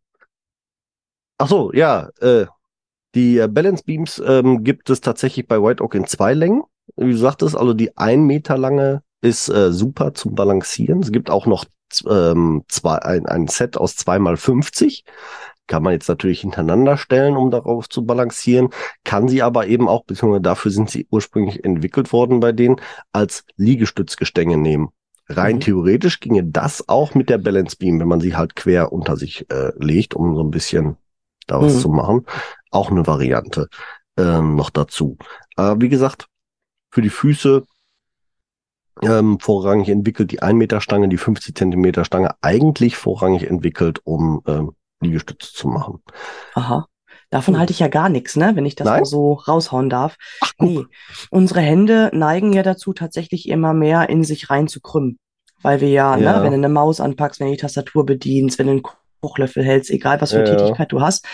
Ach 1.38 1.48
so, 1.48 1.72
ja. 1.72 2.08
Äh, 2.20 2.46
die 3.14 3.38
äh, 3.38 3.48
Balance 3.48 3.84
Beams 3.84 4.22
ähm, 4.24 4.64
gibt 4.64 4.90
es 4.90 5.00
tatsächlich 5.00 5.46
bei 5.46 5.62
White 5.62 5.82
Oak 5.82 5.94
in 5.94 6.06
zwei 6.06 6.34
Längen. 6.34 6.62
Wie 6.96 7.12
du 7.12 7.16
sagtest, 7.16 7.56
also 7.56 7.74
die 7.74 7.96
ein 7.96 8.24
Meter 8.24 8.58
lange 8.58 9.02
ist 9.20 9.48
äh, 9.48 9.72
super 9.72 10.14
zum 10.14 10.34
Balancieren. 10.34 11.00
Es 11.00 11.12
gibt 11.12 11.30
auch 11.30 11.46
noch 11.46 11.64
ähm, 12.08 12.64
zwei, 12.68 12.96
ein, 12.96 13.26
ein 13.26 13.48
Set 13.48 13.76
aus 13.76 13.96
2x50. 13.96 15.04
Kann 15.66 15.82
man 15.82 15.92
jetzt 15.92 16.08
natürlich 16.08 16.40
hintereinander 16.40 16.96
stellen, 16.96 17.36
um 17.36 17.50
darauf 17.50 17.88
zu 17.88 18.04
balancieren. 18.04 18.70
Kann 19.04 19.28
sie 19.28 19.42
aber 19.42 19.68
eben 19.68 19.88
auch, 19.88 20.04
beziehungsweise 20.04 20.42
dafür 20.42 20.70
sind 20.70 20.90
sie 20.90 21.06
ursprünglich 21.10 21.64
entwickelt 21.64 22.12
worden 22.12 22.40
bei 22.40 22.52
denen, 22.52 22.76
als 23.12 23.44
Liegestützgestänge 23.56 24.56
nehmen. 24.56 24.88
Rein 25.28 25.56
mhm. 25.56 25.60
theoretisch 25.60 26.20
ginge 26.20 26.44
das 26.44 26.88
auch 26.88 27.14
mit 27.14 27.30
der 27.30 27.38
Balance 27.38 27.76
Beam, 27.76 28.00
wenn 28.00 28.08
man 28.08 28.20
sie 28.20 28.34
halt 28.34 28.56
quer 28.56 28.92
unter 28.92 29.16
sich 29.16 29.48
äh, 29.50 29.72
legt, 29.78 30.14
um 30.14 30.34
so 30.34 30.42
ein 30.42 30.50
bisschen 30.50 30.96
da 31.46 31.60
was 31.60 31.74
mhm. 31.74 31.78
zu 31.80 31.88
machen. 31.88 32.26
Auch 32.70 32.90
eine 32.90 33.06
Variante 33.06 33.68
ähm, 34.16 34.54
noch 34.56 34.70
dazu. 34.70 35.16
Aber 35.56 35.80
wie 35.80 35.88
gesagt, 35.88 36.26
für 36.90 37.02
die 37.02 37.10
Füße 37.10 37.64
ähm, 39.02 39.38
vorrangig 39.40 39.88
entwickelt, 39.88 40.30
die 40.30 40.42
1 40.42 40.56
Meter 40.56 40.80
Stange, 40.80 41.08
die 41.08 41.16
50 41.16 41.54
Zentimeter 41.54 42.04
Stange 42.04 42.34
eigentlich 42.42 42.96
vorrangig 42.96 43.48
entwickelt, 43.48 44.00
um 44.04 44.42
ähm, 44.46 44.72
Liegestütze 45.00 45.52
zu 45.52 45.68
machen. 45.68 46.02
Aha. 46.54 46.86
Davon 47.30 47.58
halte 47.58 47.72
ich 47.72 47.78
ja 47.78 47.88
gar 47.88 48.10
nichts, 48.10 48.36
ne? 48.36 48.52
wenn 48.54 48.66
ich 48.66 48.74
das 48.74 48.84
Nein? 48.84 49.00
mal 49.00 49.04
so 49.06 49.32
raushauen 49.32 49.88
darf. 49.88 50.16
Ach, 50.42 50.52
nee, 50.58 50.84
unsere 51.30 51.60
Hände 51.60 52.10
neigen 52.12 52.52
ja 52.52 52.62
dazu, 52.62 52.92
tatsächlich 52.92 53.48
immer 53.48 53.72
mehr 53.72 54.10
in 54.10 54.22
sich 54.22 54.50
rein 54.50 54.68
zu 54.68 54.82
krümmen. 54.82 55.18
Weil 55.62 55.80
wir 55.80 55.88
ja, 55.88 56.14
ne, 56.16 56.24
ja. 56.24 56.36
Ne, 56.36 56.42
wenn 56.42 56.50
du 56.50 56.58
eine 56.58 56.68
Maus 56.68 57.00
anpackst, 57.00 57.40
wenn 57.40 57.46
du 57.46 57.54
die 57.54 57.60
Tastatur 57.60 58.04
bedienst, 58.04 58.58
wenn 58.58 58.66
du 58.66 58.72
einen 58.72 58.82
Hochlöffel 59.24 59.64
hältst, 59.64 59.90
egal 59.90 60.20
was 60.20 60.32
für 60.32 60.38
ja, 60.38 60.44
Tätigkeit 60.44 60.90
du 60.92 61.00
hast, 61.00 61.26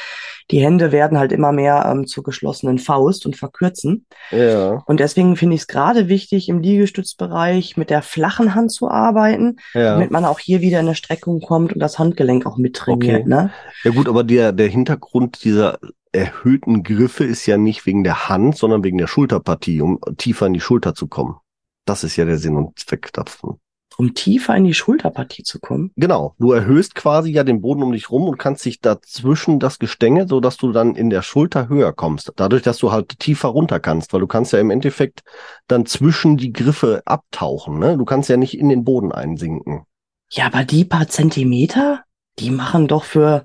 die 0.51 0.61
Hände 0.61 0.93
werden 0.93 1.19
halt 1.19 1.33
immer 1.33 1.53
mehr 1.53 1.87
ähm, 1.91 2.07
zur 2.07 2.25
geschlossenen 2.25 2.79
Faust 2.79 3.27
und 3.27 3.37
verkürzen. 3.37 4.07
Ja. 4.31 4.83
Und 4.87 5.01
deswegen 5.01 5.37
finde 5.37 5.57
ich 5.57 5.63
es 5.63 5.67
gerade 5.67 6.09
wichtig, 6.09 6.49
im 6.49 6.61
Liegestützbereich 6.61 7.77
mit 7.77 7.91
der 7.91 8.03
flachen 8.03 8.55
Hand 8.55 8.73
zu 8.73 8.89
arbeiten, 8.91 9.57
ja. 9.75 9.95
damit 9.95 10.11
man 10.11 10.25
auch 10.25 10.39
hier 10.39 10.61
wieder 10.61 10.81
in 10.81 10.87
eine 10.87 10.95
Streckung 10.95 11.41
kommt 11.41 11.73
und 11.73 11.81
das 11.81 11.99
Handgelenk 11.99 12.47
auch 12.47 12.57
mittrainiert. 12.57 13.23
Okay. 13.23 13.29
Ne? 13.29 13.51
Ja 13.85 13.91
gut, 13.91 14.09
aber 14.09 14.25
der, 14.25 14.53
der 14.53 14.69
Hintergrund 14.69 15.45
dieser 15.45 15.79
erhöhten 16.13 16.83
Griffe 16.83 17.25
ist 17.25 17.45
ja 17.45 17.59
nicht 17.59 17.85
wegen 17.85 18.03
der 18.03 18.29
Hand, 18.31 18.57
sondern 18.57 18.83
wegen 18.83 18.97
der 18.99 19.07
Schulterpartie, 19.07 19.83
um 19.83 20.01
tiefer 20.17 20.47
in 20.47 20.55
die 20.55 20.61
Schulter 20.61 20.95
zu 20.95 21.07
kommen. 21.07 21.37
Das 21.85 22.05
ist 22.05 22.17
ja 22.17 22.25
der 22.25 22.39
Sinn 22.39 22.57
und 22.57 22.79
Zweck 22.79 23.13
davon 23.13 23.59
um 23.99 24.15
tiefer 24.15 24.55
in 24.55 24.63
die 24.63 24.75
Schulterpartie 24.75 25.43
zu 25.43 25.59
kommen. 25.59 25.91
Genau, 25.97 26.35
du 26.39 26.53
erhöhst 26.53 26.95
quasi 26.95 27.33
ja 27.33 27.43
den 27.43 27.61
Boden 27.61 27.83
um 27.83 27.91
dich 27.91 28.11
rum 28.11 28.29
und 28.29 28.39
kannst 28.39 28.65
dich 28.65 28.81
dazwischen 28.81 29.59
das 29.59 29.81
Gestänge, 29.81 30.29
so 30.29 30.39
dass 30.41 30.57
du 30.57 30.71
dann 30.71 30.95
in 30.95 31.11
der 31.11 31.23
Schulter 31.23 31.69
höher 31.69 31.93
kommst. 31.93 32.33
Dadurch, 32.37 32.63
dass 32.63 32.79
du 32.79 32.93
halt 32.93 33.19
tiefer 33.19 33.49
runter 33.49 33.81
kannst, 33.81 34.13
weil 34.13 34.21
du 34.21 34.29
kannst 34.29 34.53
ja 34.53 34.61
im 34.61 34.71
Endeffekt 34.71 35.25
dann 35.67 35.85
zwischen 35.85 36.37
die 36.37 36.53
Griffe 36.53 37.03
abtauchen. 37.07 37.81
Ne? 37.81 37.99
Du 37.99 38.05
kannst 38.05 38.29
ja 38.29 38.37
nicht 38.37 38.57
in 38.57 38.69
den 38.69 38.85
Boden 38.85 39.11
einsinken. 39.11 39.83
Ja, 40.31 40.47
aber 40.47 40.65
die 40.65 40.85
paar 40.85 41.09
Zentimeter, 41.09 42.05
die 42.39 42.51
machen 42.51 42.87
doch 42.87 43.03
für 43.03 43.45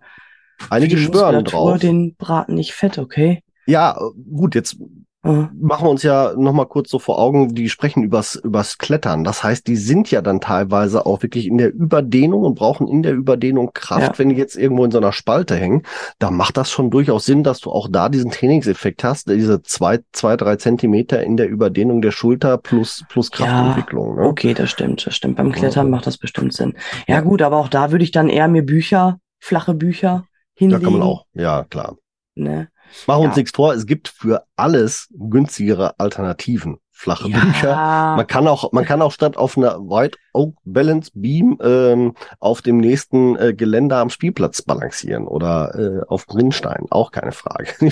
einige 0.70 1.00
schwören 1.00 1.46
drauf. 1.46 1.80
den 1.80 2.16
Braten 2.16 2.54
nicht 2.54 2.74
fett, 2.74 3.00
okay? 3.00 3.42
Ja, 3.66 3.98
gut, 4.32 4.54
jetzt 4.54 4.78
Mhm. 5.24 5.50
Machen 5.62 5.86
wir 5.86 5.90
uns 5.90 6.04
ja 6.04 6.34
nochmal 6.36 6.66
kurz 6.66 6.90
so 6.90 7.00
vor 7.00 7.18
Augen, 7.18 7.56
die 7.56 7.70
sprechen 7.70 8.04
übers, 8.04 8.36
übers 8.36 8.78
Klettern. 8.78 9.24
Das 9.24 9.42
heißt, 9.42 9.66
die 9.68 9.78
sind 9.78 10.12
ja 10.12 10.22
dann 10.22 10.42
teilweise 10.42 11.06
auch 11.06 11.24
wirklich 11.24 11.48
in 11.48 11.58
der 11.58 11.74
Überdehnung 11.74 12.44
und 12.44 12.56
brauchen 12.56 12.90
in 12.90 13.04
der 13.04 13.14
Überdehnung 13.14 13.72
Kraft, 13.74 14.02
ja. 14.14 14.20
wenn 14.20 14.30
die 14.30 14.36
jetzt 14.36 14.58
irgendwo 14.58 14.84
in 14.84 14.92
so 14.92 14.98
einer 14.98 15.14
Spalte 15.14 15.56
hängen. 15.56 15.84
Da 16.20 16.30
macht 16.30 16.58
das 16.58 16.70
schon 16.70 16.92
durchaus 16.92 17.24
Sinn, 17.24 17.44
dass 17.44 17.62
du 17.62 17.72
auch 17.72 17.88
da 17.90 18.10
diesen 18.10 18.32
Trainingseffekt 18.32 19.06
hast, 19.06 19.30
diese 19.30 19.62
zwei, 19.62 20.00
zwei, 20.12 20.36
drei 20.36 20.58
Zentimeter 20.58 21.24
in 21.24 21.38
der 21.38 21.48
Überdehnung 21.48 22.02
der 22.02 22.12
Schulter 22.12 22.58
plus, 22.58 23.06
plus 23.08 23.32
Kraftentwicklung. 23.32 24.18
Ja, 24.18 24.24
ne? 24.24 24.28
Okay, 24.28 24.54
das 24.54 24.72
stimmt, 24.72 25.06
das 25.06 25.16
stimmt. 25.16 25.38
Beim 25.38 25.54
Klettern 25.54 25.86
ja. 25.86 25.92
macht 25.92 26.06
das 26.06 26.18
bestimmt 26.18 26.54
Sinn. 26.54 26.74
Ja, 27.08 27.22
gut, 27.22 27.42
aber 27.42 27.58
auch 27.58 27.70
da 27.70 27.92
würde 27.92 28.04
ich 28.04 28.12
dann 28.12 28.28
eher 28.28 28.50
mir 28.50 28.66
Bücher, 28.66 29.20
flache 29.40 29.74
Bücher 29.74 30.26
hinlegen. 30.54 30.82
Da 30.82 30.90
kann 30.90 31.00
man 31.00 31.08
auch, 31.08 31.26
ja, 31.34 31.64
klar. 31.64 31.96
Ne? 32.36 32.68
Machen 33.08 33.20
wir 33.20 33.24
ja. 33.24 33.30
uns 33.30 33.38
nichts 33.38 33.52
vor, 33.52 33.74
es 33.74 33.86
gibt 33.86 34.08
für 34.08 34.46
alles 34.56 35.10
günstigere 35.12 36.00
Alternativen. 36.00 36.80
Flache 36.96 37.28
ja. 37.28 37.40
Bücher. 37.40 37.76
Man 38.16 38.28
kann 38.28 38.48
auch, 38.48 38.72
man 38.72 38.86
kann 38.86 39.02
auch 39.02 39.12
statt 39.12 39.36
auf 39.36 39.58
einer 39.58 39.80
White 39.80 40.18
Oak 40.32 40.56
Balance 40.64 41.12
Beam 41.14 41.58
ähm, 41.62 42.16
auf 42.40 42.62
dem 42.62 42.78
nächsten 42.78 43.36
äh, 43.36 43.54
Geländer 43.54 43.98
am 43.98 44.10
Spielplatz 44.10 44.62
balancieren 44.62 45.28
oder 45.28 45.76
äh, 45.78 46.02
auf 46.08 46.26
Rinnstein. 46.34 46.86
Auch 46.92 47.12
keine 47.12 47.34
Frage. 47.34 47.68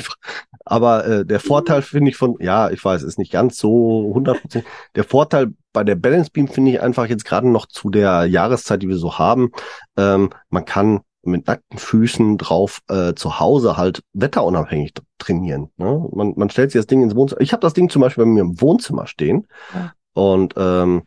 Aber 0.66 1.06
äh, 1.06 1.26
der 1.26 1.42
Vorteil 1.42 1.82
finde 1.82 2.12
ich 2.12 2.16
von, 2.16 2.38
ja, 2.40 2.70
ich 2.70 2.84
weiß, 2.86 3.04
ist 3.04 3.20
nicht 3.20 3.34
ganz 3.34 3.58
so 3.58 4.14
100%. 4.16 4.64
Der 4.96 5.04
Vorteil 5.04 5.48
bei 5.74 5.84
der 5.84 5.96
Balance 5.96 6.30
Beam 6.32 6.48
finde 6.48 6.72
ich 6.72 6.82
einfach 6.82 7.08
jetzt 7.08 7.26
gerade 7.26 7.50
noch 7.50 7.66
zu 7.66 7.90
der 7.90 8.26
Jahreszeit, 8.26 8.82
die 8.82 8.88
wir 8.88 8.98
so 8.98 9.18
haben, 9.18 9.52
ähm, 9.98 10.30
man 10.50 10.64
kann 10.66 11.02
mit 11.24 11.48
nackten 11.48 11.78
Füßen 11.78 12.38
drauf 12.38 12.82
äh, 12.88 13.14
zu 13.14 13.40
Hause 13.40 13.78
halt 13.78 14.04
wetterunabhängig 14.14 14.94
trainieren. 15.20 15.70
Ne? 15.78 16.08
Man, 16.14 16.34
man 16.36 16.50
stellt 16.50 16.72
sich 16.72 16.80
das 16.80 16.88
Ding 16.88 17.04
ins 17.04 17.16
Wohnzimmer. 17.16 17.42
Ich 17.42 17.54
habe 17.54 17.62
das 17.62 17.74
Ding 17.74 17.90
zum 17.90 18.02
Beispiel 18.02 18.26
bei 18.26 18.30
mir 18.30 18.42
im 18.42 18.60
Wohnzimmer 18.60 19.08
stehen 19.08 19.48
ja. 19.74 19.94
und 20.14 20.54
ähm, 20.58 21.04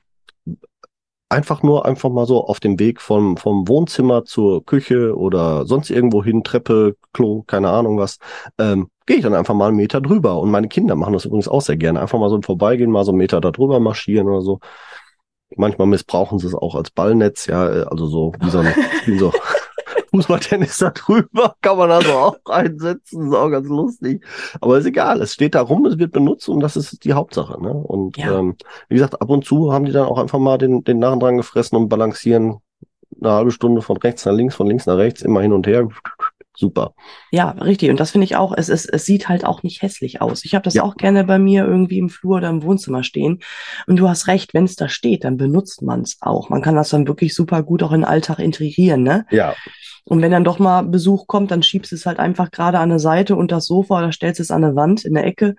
einfach 1.28 1.62
nur 1.62 1.85
einfach 1.85 2.11
mal 2.11 2.26
so 2.26 2.44
auf 2.44 2.61
dem 2.61 2.78
Weg 2.78 3.00
vom, 3.00 3.37
vom 3.37 3.66
Wohnzimmer 3.66 4.25
zur 4.25 4.64
Küche 4.64 5.16
oder 5.16 5.66
sonst 5.66 5.90
irgendwo 5.90 6.23
hin, 6.23 6.44
Treppe, 6.44 6.97
Klo, 7.12 7.42
keine 7.47 7.71
Ahnung 7.71 7.99
was, 7.99 8.18
ähm, 8.59 8.88
gehe 9.06 9.16
ich 9.16 9.23
dann 9.23 9.35
einfach 9.35 9.54
mal 9.54 9.68
einen 9.68 9.76
Meter 9.76 10.00
drüber. 10.00 10.38
Und 10.38 10.50
meine 10.50 10.68
Kinder 10.68 10.94
machen 10.94 11.12
das 11.12 11.25
übrigens 11.25 11.49
auch 11.49 11.61
sehr 11.61 11.76
gerne. 11.76 12.00
Einfach 12.00 12.18
mal 12.18 12.30
so 12.30 12.40
Vorbeigehen, 12.40 12.90
mal 12.90 13.04
so 13.04 13.11
einen 13.11 13.18
Meter 13.18 13.40
da 13.40 13.50
drüber 13.50 13.80
marschieren 13.80 14.28
oder 14.28 14.42
so. 14.42 14.61
Manchmal 15.56 15.87
missbrauchen 15.87 16.38
sie 16.38 16.47
es 16.47 16.54
auch 16.54 16.75
als 16.75 16.90
Ballnetz, 16.90 17.47
ja, 17.47 17.68
äh, 17.68 17.85
also 17.85 18.06
so 18.06 18.33
wie 18.40 18.50
so 18.50 18.59
ein, 18.59 18.75
wie 19.06 19.18
so 19.18 19.33
Fußballtennis 20.14 20.78
da 20.78 20.90
drüber, 20.90 21.56
kann 21.61 21.76
man 21.76 21.90
also 21.90 22.12
auch 22.12 22.37
einsetzen, 22.44 23.26
ist 23.26 23.35
auch 23.35 23.50
ganz 23.50 23.68
lustig. 23.68 24.25
Aber 24.61 24.78
ist 24.78 24.87
egal, 24.87 25.21
es 25.21 25.33
steht 25.33 25.56
da 25.56 25.61
rum, 25.62 25.87
es 25.87 25.99
wird 25.99 26.12
benutzt 26.12 26.49
und 26.49 26.61
das 26.61 26.76
ist 26.76 27.04
die 27.04 27.14
Hauptsache. 27.14 27.61
Ne? 27.61 27.73
Und 27.73 28.16
ja. 28.16 28.38
ähm, 28.38 28.56
wie 28.88 28.94
gesagt, 28.94 29.21
ab 29.21 29.28
und 29.28 29.44
zu 29.44 29.73
haben 29.73 29.87
die 29.87 29.92
dann 29.92 30.06
auch 30.06 30.18
einfach 30.18 30.38
mal 30.38 30.56
den, 30.56 30.85
den 30.85 31.00
Narren 31.00 31.18
dran 31.18 31.37
gefressen 31.37 31.76
und 31.76 31.88
balancieren 31.88 32.59
eine 33.21 33.33
halbe 33.33 33.50
Stunde 33.50 33.83
von 33.83 33.97
rechts 33.97 34.25
nach 34.25 34.33
links, 34.33 34.54
von 34.54 34.68
links 34.68 34.87
nach 34.87 34.97
rechts, 34.97 35.23
immer 35.23 35.40
hin 35.40 35.52
und 35.52 35.66
her. 35.66 35.88
Super. 36.56 36.94
Ja, 37.32 37.50
richtig. 37.50 37.90
Und 37.90 37.99
das 37.99 38.12
finde 38.12 38.26
ich 38.26 38.37
auch, 38.37 38.54
es, 38.56 38.68
es, 38.68 38.87
es 38.87 39.04
sieht 39.04 39.28
halt 39.28 39.44
auch 39.44 39.64
nicht 39.64 39.82
hässlich 39.82 40.20
aus. 40.20 40.44
Ich 40.44 40.54
habe 40.54 40.62
das 40.62 40.75
ja. 40.75 40.84
auch 40.84 40.96
gerne 40.96 41.25
bei 41.25 41.38
mir 41.38 41.64
irgendwie 41.64 41.99
im 41.99 42.08
Flur 42.08 42.37
oder 42.37 42.49
im 42.49 42.62
Wohnzimmer 42.62 43.02
stehen. 43.02 43.40
Und 43.87 43.96
du 43.96 44.08
hast 44.08 44.28
recht, 44.28 44.54
wenn 44.54 44.64
es 44.64 44.76
da 44.76 44.88
steht, 44.88 45.25
dann 45.25 45.37
benutzt 45.37 45.82
man 45.82 46.02
es 46.02 46.18
auch. 46.20 46.50
Man 46.50 46.62
kann 46.62 46.76
das 46.76 46.90
dann 46.90 47.08
wirklich 47.08 47.34
super 47.34 47.62
gut 47.62 47.82
auch 47.82 47.92
in 47.92 48.00
den 48.00 48.08
Alltag 48.08 48.38
integrieren, 48.38 49.02
ne? 49.02 49.26
Ja. 49.30 49.54
Und 50.04 50.23
wenn 50.23 50.30
dann 50.30 50.44
doch 50.44 50.58
mal 50.58 50.82
Besuch 50.82 51.26
kommt, 51.26 51.50
dann 51.50 51.62
schiebst 51.62 51.90
du 51.90 51.96
es 51.96 52.06
halt 52.06 52.18
einfach 52.18 52.50
gerade 52.50 52.78
an 52.78 52.90
der 52.90 52.99
Seite 52.99 53.37
und 53.37 53.50
das 53.50 53.66
Sofa 53.66 53.99
oder 53.99 54.12
stellst 54.12 54.38
es 54.38 54.50
an 54.50 54.62
der 54.62 54.76
Wand 54.76 55.04
in 55.04 55.14
der 55.14 55.25
Ecke 55.25 55.56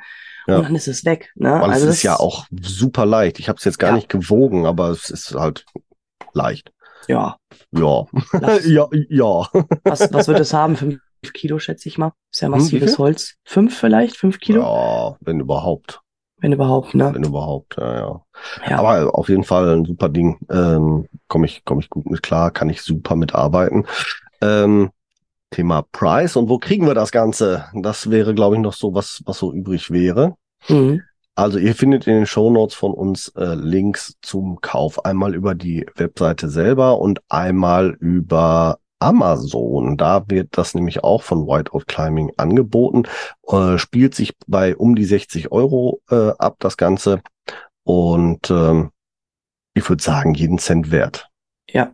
ja. 0.48 0.58
und 0.58 0.64
dann 0.66 0.76
ist 0.76 0.88
es 0.88 1.04
weg. 1.04 1.32
Ne? 1.36 1.50
Weil 1.50 1.72
also 1.72 1.88
es 1.88 1.96
ist 1.96 2.04
ja 2.04 2.16
auch 2.20 2.46
super 2.62 3.06
leicht. 3.06 3.40
Ich 3.40 3.50
habe 3.50 3.58
es 3.58 3.66
jetzt 3.66 3.80
gar 3.80 3.90
ja. 3.90 3.96
nicht 3.96 4.10
gewogen, 4.10 4.66
aber 4.66 4.90
es 4.90 5.10
ist 5.10 5.34
halt 5.34 5.66
leicht. 6.34 6.72
Ja. 7.08 7.38
Ja. 7.72 8.06
ja, 8.66 8.88
ja. 9.10 9.48
Was, 9.84 10.14
was 10.14 10.28
wird 10.28 10.40
es 10.40 10.54
haben? 10.54 10.76
Fünf 10.76 11.00
Kilo, 11.34 11.60
schätze 11.60 11.90
ich 11.90 11.98
mal. 11.98 12.14
Ist 12.32 12.42
ja 12.42 12.48
hm, 12.48 12.52
massives 12.54 12.98
Holz. 12.98 13.36
Fünf 13.44 13.78
vielleicht? 13.78 14.18
Fünf 14.18 14.40
Kilo? 14.40 14.62
Ja, 14.62 15.18
wenn 15.22 15.40
überhaupt. 15.40 16.02
Wenn 16.38 16.52
überhaupt, 16.52 16.94
ne? 16.94 17.12
Wenn 17.14 17.24
überhaupt, 17.24 17.78
ja, 17.78 17.96
ja. 17.96 18.22
ja. 18.70 18.78
Aber 18.78 19.18
auf 19.18 19.30
jeden 19.30 19.46
Fall 19.46 19.70
ein 19.70 19.86
super 19.86 20.10
Ding. 20.10 20.38
Ähm, 20.50 21.08
Komme 21.28 21.46
ich, 21.46 21.64
komm 21.66 21.80
ich 21.80 21.90
gut 21.90 22.10
mit 22.10 22.22
klar, 22.22 22.52
kann 22.52 22.70
ich 22.70 22.82
super 22.82 23.16
mitarbeiten. 23.16 23.86
Ähm, 24.42 24.92
Thema 25.50 25.84
Price 25.92 26.36
und 26.36 26.50
wo 26.50 26.58
kriegen 26.58 26.86
wir 26.86 26.94
das 26.94 27.12
Ganze? 27.12 27.66
Das 27.74 28.12
wäre, 28.12 28.36
glaube 28.36 28.56
ich, 28.56 28.62
noch 28.62 28.74
so 28.74 28.94
was, 28.94 29.22
was 29.26 29.40
so 29.40 29.54
übrig 29.54 29.90
wäre. 29.90 30.36
Mhm. 30.68 31.02
Also 31.36 31.60
ihr 31.60 31.76
findet 31.76 32.08
in 32.08 32.14
den 32.14 32.26
Show 32.26 32.50
Notes 32.50 32.76
von 32.76 32.94
uns 32.94 33.28
äh, 33.36 33.56
Links 33.56 34.16
zum 34.22 34.62
Kauf. 34.62 35.04
Einmal 35.04 35.36
über 35.36 35.54
die 35.54 35.86
Webseite 35.96 36.50
selber 36.50 37.00
und 37.00 37.22
einmal 37.28 37.90
über 38.00 38.80
Amazon. 39.00 39.98
Da 39.98 40.24
wird 40.30 40.58
das 40.58 40.76
nämlich 40.76 41.04
auch 41.04 41.24
von 41.24 41.46
Whiteout 41.46 41.84
Climbing 41.88 42.32
angeboten. 42.38 43.04
Äh, 43.48 43.78
spielt 43.78 44.16
sich 44.16 44.34
bei 44.48 44.78
um 44.78 44.96
die 44.96 45.04
60 45.04 45.52
Euro 45.52 46.02
äh, 46.10 46.32
ab, 46.38 46.56
das 46.60 46.78
Ganze. 46.78 47.22
Und 47.84 48.50
ähm, 48.50 48.92
ich 49.74 49.88
würde 49.90 50.02
sagen, 50.02 50.34
jeden 50.34 50.58
Cent 50.58 50.90
wert. 50.90 51.30
Ja. 51.70 51.92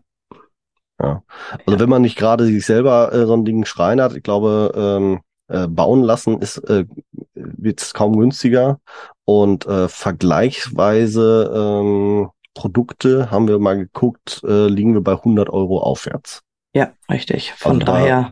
ja. 1.02 1.24
Also 1.66 1.72
ja. 1.72 1.80
wenn 1.80 1.90
man 1.90 2.04
nicht 2.04 2.18
gerade 2.18 2.46
sich 2.46 2.64
selber 2.64 3.12
äh, 3.12 3.26
so 3.26 3.34
ein 3.34 3.44
Ding 3.46 3.66
schreinert, 3.66 4.16
ich 4.16 4.22
glaube, 4.22 4.72
ähm, 4.76 5.22
äh, 5.52 5.68
bauen 5.68 6.02
lassen 6.02 6.40
ist 6.40 6.58
äh, 6.70 6.86
wird 7.34 7.82
es 7.82 7.94
kaum 7.94 8.18
günstiger. 8.18 8.80
Und 9.26 9.66
äh, 9.66 9.88
vergleichsweise 9.88 11.52
ähm, 11.56 12.30
Produkte 12.54 13.32
haben 13.32 13.48
wir 13.48 13.60
mal 13.60 13.78
geguckt, 13.78 14.42
äh, 14.44 14.68
liegen 14.68 14.94
wir 14.94 15.02
bei 15.02 15.14
100 15.14 15.50
Euro 15.50 15.80
aufwärts. 15.82 16.42
Ja, 16.74 16.94
richtig. 17.10 17.54
Von 17.54 17.82
also 17.82 17.86
daher, 17.86 18.22
da, 18.22 18.32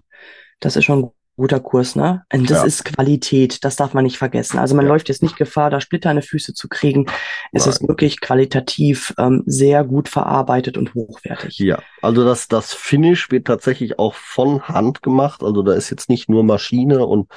das 0.59 0.75
ist 0.75 0.85
schon 0.85 1.11
guter 1.39 1.59
Kurs, 1.59 1.95
ne? 1.95 2.23
Und 2.31 2.49
das 2.49 2.59
Ja. 2.59 2.63
ist 2.65 2.85
Qualität, 2.85 3.63
das 3.63 3.75
darf 3.75 3.93
man 3.93 4.03
nicht 4.03 4.17
vergessen. 4.17 4.59
Also 4.59 4.75
man 4.75 4.85
Ja. 4.85 4.91
läuft 4.91 5.09
jetzt 5.09 5.23
nicht 5.23 5.37
Gefahr, 5.37 5.69
da 5.69 5.81
Splitter 5.81 6.09
an 6.11 6.17
die 6.17 6.21
Füße 6.21 6.53
zu 6.53 6.67
kriegen. 6.67 7.07
Es 7.51 7.65
Nein. 7.65 7.73
ist 7.73 7.87
wirklich 7.87 8.21
qualitativ 8.21 9.13
ähm, 9.17 9.43
sehr 9.45 9.83
gut 9.83 10.09
verarbeitet 10.09 10.77
und 10.77 10.93
hochwertig. 10.93 11.57
Ja, 11.59 11.79
also 12.01 12.23
das, 12.23 12.47
das 12.47 12.73
Finish 12.73 13.31
wird 13.31 13.47
tatsächlich 13.47 13.97
auch 13.97 14.13
von 14.13 14.63
Hand 14.67 15.01
gemacht. 15.01 15.41
Also 15.43 15.63
da 15.63 15.73
ist 15.73 15.89
jetzt 15.89 16.09
nicht 16.09 16.29
nur 16.29 16.43
Maschine 16.43 17.05
und 17.05 17.27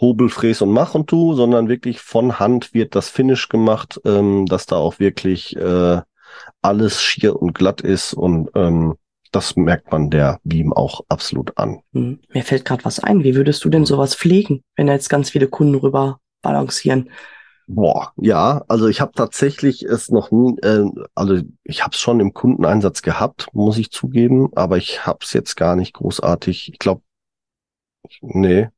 Hobel, 0.00 0.28
Fräs 0.28 0.62
und 0.62 0.70
Mach 0.70 0.94
und 0.94 1.08
Tu, 1.08 1.34
sondern 1.34 1.68
wirklich 1.68 2.00
von 2.00 2.38
Hand 2.38 2.72
wird 2.72 2.94
das 2.94 3.08
Finish 3.10 3.48
gemacht, 3.48 4.00
ähm, 4.04 4.46
dass 4.46 4.66
da 4.66 4.76
auch 4.76 4.98
wirklich 4.98 5.56
äh, 5.56 6.00
alles 6.62 7.02
schier 7.02 7.36
und 7.40 7.54
glatt 7.54 7.80
ist 7.80 8.14
und 8.14 8.50
ähm, 8.54 8.94
das 9.30 9.56
merkt 9.56 9.90
man 9.92 10.10
der 10.10 10.40
Beam 10.44 10.72
auch 10.72 11.02
absolut 11.08 11.56
an. 11.56 11.80
Hm. 11.92 12.20
Mir 12.32 12.42
fällt 12.42 12.64
gerade 12.64 12.84
was 12.84 13.00
ein. 13.00 13.24
Wie 13.24 13.34
würdest 13.34 13.64
du 13.64 13.68
denn 13.68 13.84
sowas 13.86 14.14
pflegen, 14.14 14.62
wenn 14.76 14.86
da 14.86 14.92
jetzt 14.92 15.08
ganz 15.08 15.30
viele 15.30 15.48
Kunden 15.48 15.74
rüber 15.74 16.20
balancieren? 16.42 17.10
Boah, 17.66 18.12
ja, 18.16 18.64
also 18.66 18.88
ich 18.88 19.00
habe 19.00 19.12
tatsächlich 19.14 19.84
es 19.84 20.08
noch 20.10 20.32
nie, 20.32 20.58
äh, 20.62 20.86
also 21.14 21.40
ich 21.62 21.84
habe 21.84 21.94
es 21.94 22.00
schon 22.00 22.18
im 22.18 22.34
Kundeneinsatz 22.34 23.00
gehabt, 23.02 23.46
muss 23.52 23.78
ich 23.78 23.92
zugeben, 23.92 24.50
aber 24.56 24.76
ich 24.76 25.06
habe 25.06 25.20
es 25.22 25.32
jetzt 25.32 25.54
gar 25.56 25.76
nicht 25.76 25.94
großartig. 25.94 26.72
Ich 26.72 26.78
glaube, 26.80 27.02
nee, 28.22 28.68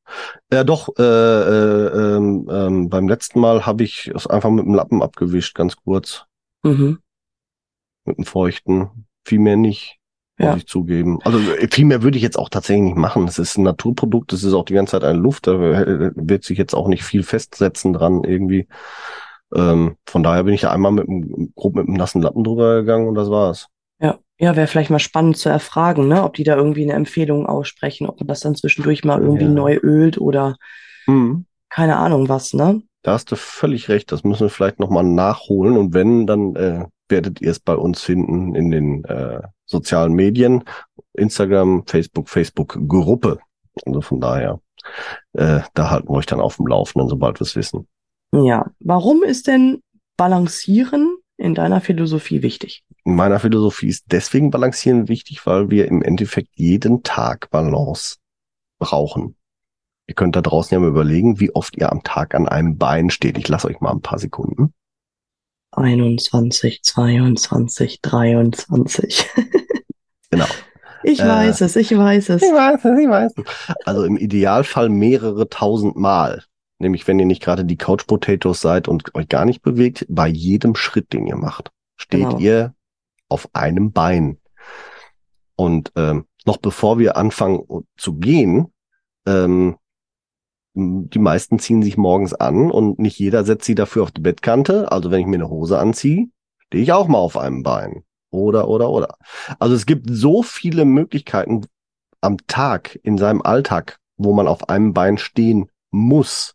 ja 0.52 0.62
doch. 0.64 0.90
Äh, 0.98 1.02
äh, 1.02 2.16
ähm, 2.16 2.46
ähm, 2.50 2.88
beim 2.90 3.08
letzten 3.08 3.40
Mal 3.40 3.64
habe 3.64 3.82
ich 3.82 4.08
es 4.14 4.26
einfach 4.26 4.50
mit 4.50 4.66
dem 4.66 4.74
Lappen 4.74 5.02
abgewischt, 5.02 5.54
ganz 5.54 5.76
kurz, 5.76 6.26
Mhm. 6.62 6.98
mit 8.04 8.18
dem 8.18 8.26
feuchten, 8.26 9.06
viel 9.24 9.38
mehr 9.38 9.56
nicht. 9.56 10.01
Muss 10.42 10.50
Ja. 10.50 10.56
ich 10.56 10.66
zugeben. 10.66 11.18
Also 11.24 11.38
äh, 11.38 11.68
viel 11.70 11.84
mehr 11.84 12.02
würde 12.02 12.16
ich 12.16 12.22
jetzt 12.22 12.38
auch 12.38 12.48
tatsächlich 12.48 12.84
nicht 12.84 12.96
machen. 12.96 13.26
Es 13.28 13.38
ist 13.38 13.56
ein 13.56 13.62
Naturprodukt, 13.62 14.32
es 14.32 14.42
ist 14.44 14.52
auch 14.54 14.64
die 14.64 14.74
ganze 14.74 14.92
Zeit 14.92 15.04
eine 15.04 15.18
Luft, 15.18 15.46
da 15.46 15.52
äh, 15.52 16.10
wird 16.14 16.44
sich 16.44 16.58
jetzt 16.58 16.74
auch 16.74 16.88
nicht 16.88 17.04
viel 17.04 17.22
festsetzen 17.22 17.92
dran 17.92 18.24
irgendwie. 18.24 18.66
Ähm, 19.54 19.96
von 20.06 20.22
daher 20.22 20.44
bin 20.44 20.54
ich 20.54 20.62
da 20.62 20.72
einmal 20.72 20.92
mit 20.92 21.08
einem, 21.08 21.52
grob 21.54 21.74
mit 21.76 21.86
einem 21.86 21.96
nassen 21.96 22.22
Lappen 22.22 22.42
drüber 22.44 22.76
gegangen 22.80 23.06
und 23.08 23.14
das 23.14 23.30
war's. 23.30 23.68
Ja, 24.00 24.18
ja, 24.38 24.56
wäre 24.56 24.66
vielleicht 24.66 24.90
mal 24.90 24.98
spannend 24.98 25.36
zu 25.36 25.48
erfragen, 25.48 26.08
ne? 26.08 26.24
Ob 26.24 26.34
die 26.34 26.44
da 26.44 26.56
irgendwie 26.56 26.82
eine 26.82 26.94
Empfehlung 26.94 27.46
aussprechen, 27.46 28.06
ob 28.08 28.18
man 28.18 28.26
das 28.26 28.40
dann 28.40 28.54
zwischendurch 28.56 29.04
mal 29.04 29.20
irgendwie 29.20 29.44
Ja. 29.44 29.50
neu 29.50 29.76
ölt 29.82 30.18
oder 30.18 30.56
Mhm. 31.06 31.44
keine 31.68 31.96
Ahnung 31.96 32.28
was, 32.28 32.52
ne? 32.54 32.82
Da 33.02 33.12
hast 33.12 33.30
du 33.30 33.36
völlig 33.36 33.88
recht. 33.88 34.10
Das 34.12 34.24
müssen 34.24 34.42
wir 34.46 34.50
vielleicht 34.50 34.78
nochmal 34.80 35.04
nachholen. 35.04 35.76
Und 35.76 35.92
wenn, 35.92 36.26
dann 36.26 36.54
äh, 36.56 36.84
werdet 37.08 37.40
ihr 37.42 37.50
es 37.50 37.58
bei 37.60 37.74
uns 37.74 38.00
finden 38.00 38.54
in 38.54 38.70
den 38.70 39.04
äh, 39.04 39.40
sozialen 39.72 40.12
Medien. 40.12 40.64
Instagram, 41.14 41.84
Facebook, 41.86 42.28
Facebook-Gruppe. 42.28 43.38
Also 43.84 44.00
von 44.00 44.20
daher, 44.20 44.60
äh, 45.32 45.60
da 45.74 45.90
halten 45.90 46.08
wir 46.08 46.16
euch 46.16 46.26
dann 46.26 46.40
auf 46.40 46.56
dem 46.56 46.66
Laufenden, 46.66 47.08
sobald 47.08 47.40
wir 47.40 47.46
es 47.46 47.56
wissen. 47.56 47.88
Ja. 48.32 48.70
Warum 48.80 49.22
ist 49.22 49.46
denn 49.46 49.82
Balancieren 50.16 51.16
in 51.36 51.54
deiner 51.54 51.80
Philosophie 51.80 52.42
wichtig? 52.42 52.84
In 53.04 53.16
meiner 53.16 53.40
Philosophie 53.40 53.88
ist 53.88 54.04
deswegen 54.10 54.50
Balancieren 54.50 55.08
wichtig, 55.08 55.44
weil 55.46 55.70
wir 55.70 55.88
im 55.88 56.02
Endeffekt 56.02 56.50
jeden 56.54 57.02
Tag 57.02 57.50
Balance 57.50 58.18
brauchen. 58.78 59.36
Ihr 60.06 60.14
könnt 60.14 60.36
da 60.36 60.42
draußen 60.42 60.74
ja 60.74 60.80
mal 60.80 60.88
überlegen, 60.88 61.40
wie 61.40 61.54
oft 61.54 61.76
ihr 61.76 61.90
am 61.90 62.02
Tag 62.02 62.34
an 62.34 62.48
einem 62.48 62.76
Bein 62.76 63.10
steht. 63.10 63.38
Ich 63.38 63.48
lasse 63.48 63.68
euch 63.68 63.80
mal 63.80 63.92
ein 63.92 64.00
paar 64.00 64.18
Sekunden. 64.18 64.74
21, 65.72 66.82
22, 66.82 68.00
23. 68.02 69.26
Genau. 70.32 70.46
Ich 71.04 71.20
Äh, 71.20 71.28
weiß 71.28 71.60
es, 71.60 71.76
ich 71.76 71.96
weiß 71.96 72.30
es. 72.30 72.42
weiß 72.42 72.84
es, 72.84 72.98
ich 72.98 73.08
weiß 73.08 73.32
es. 73.36 73.44
Also 73.84 74.04
im 74.04 74.16
Idealfall 74.16 74.88
mehrere 74.88 75.48
tausend 75.48 75.96
Mal. 75.96 76.42
Nämlich, 76.78 77.06
wenn 77.06 77.18
ihr 77.20 77.26
nicht 77.26 77.42
gerade 77.42 77.64
die 77.64 77.76
Couch 77.76 78.06
Potatoes 78.08 78.60
seid 78.60 78.88
und 78.88 79.14
euch 79.14 79.28
gar 79.28 79.44
nicht 79.44 79.62
bewegt, 79.62 80.04
bei 80.08 80.26
jedem 80.26 80.74
Schritt, 80.74 81.12
den 81.12 81.26
ihr 81.28 81.36
macht, 81.36 81.70
steht 81.96 82.22
Genau. 82.22 82.38
ihr 82.38 82.74
auf 83.28 83.48
einem 83.52 83.92
Bein. 83.92 84.38
Und 85.54 85.92
ähm, 85.96 86.24
noch 86.44 86.56
bevor 86.56 86.98
wir 86.98 87.16
anfangen 87.16 87.60
zu 87.96 88.14
gehen, 88.14 88.72
ähm, 89.26 89.76
die 90.74 91.18
meisten 91.18 91.58
ziehen 91.58 91.82
sich 91.82 91.96
morgens 91.96 92.32
an 92.32 92.70
und 92.70 92.98
nicht 92.98 93.18
jeder 93.18 93.44
setzt 93.44 93.66
sie 93.66 93.74
dafür 93.74 94.04
auf 94.04 94.10
die 94.10 94.22
Bettkante. 94.22 94.90
Also 94.90 95.10
wenn 95.10 95.20
ich 95.20 95.26
mir 95.26 95.36
eine 95.36 95.50
Hose 95.50 95.78
anziehe, 95.78 96.28
stehe 96.58 96.82
ich 96.82 96.92
auch 96.92 97.08
mal 97.08 97.18
auf 97.18 97.36
einem 97.36 97.62
Bein. 97.62 98.04
Oder, 98.32 98.66
oder, 98.66 98.90
oder. 98.90 99.16
Also 99.60 99.74
es 99.74 99.86
gibt 99.86 100.06
so 100.10 100.42
viele 100.42 100.84
Möglichkeiten 100.84 101.66
am 102.20 102.38
Tag, 102.46 102.98
in 103.02 103.18
seinem 103.18 103.42
Alltag, 103.42 103.98
wo 104.16 104.32
man 104.32 104.48
auf 104.48 104.68
einem 104.68 104.94
Bein 104.94 105.18
stehen 105.18 105.70
muss. 105.90 106.54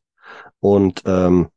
Und 0.60 1.04
ähm, 1.06 1.48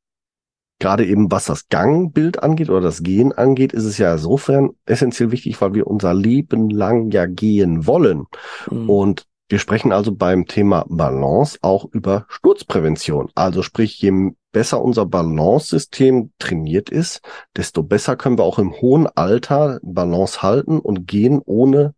gerade 0.78 1.06
eben 1.06 1.30
was 1.30 1.46
das 1.46 1.68
Gangbild 1.68 2.42
angeht 2.42 2.68
oder 2.68 2.82
das 2.82 3.02
Gehen 3.02 3.32
angeht, 3.32 3.72
ist 3.72 3.84
es 3.84 3.98
ja 3.98 4.12
insofern 4.12 4.70
essentiell 4.84 5.30
wichtig, 5.30 5.60
weil 5.60 5.74
wir 5.74 5.86
unser 5.86 6.12
Leben 6.12 6.68
lang 6.68 7.10
ja 7.10 7.26
gehen 7.26 7.86
wollen. 7.86 8.26
Mhm. 8.70 8.90
Und 8.90 9.26
wir 9.50 9.58
sprechen 9.58 9.92
also 9.92 10.14
beim 10.14 10.46
Thema 10.46 10.86
Balance 10.88 11.58
auch 11.60 11.86
über 11.90 12.24
Sturzprävention. 12.28 13.30
Also 13.34 13.62
sprich, 13.62 14.00
je 14.00 14.30
besser 14.52 14.80
unser 14.80 15.06
Balance-System 15.06 16.32
trainiert 16.38 16.88
ist, 16.88 17.20
desto 17.56 17.82
besser 17.82 18.14
können 18.14 18.38
wir 18.38 18.44
auch 18.44 18.60
im 18.60 18.72
hohen 18.80 19.08
Alter 19.08 19.80
Balance 19.82 20.42
halten 20.42 20.78
und 20.78 21.08
gehen 21.08 21.42
ohne 21.44 21.94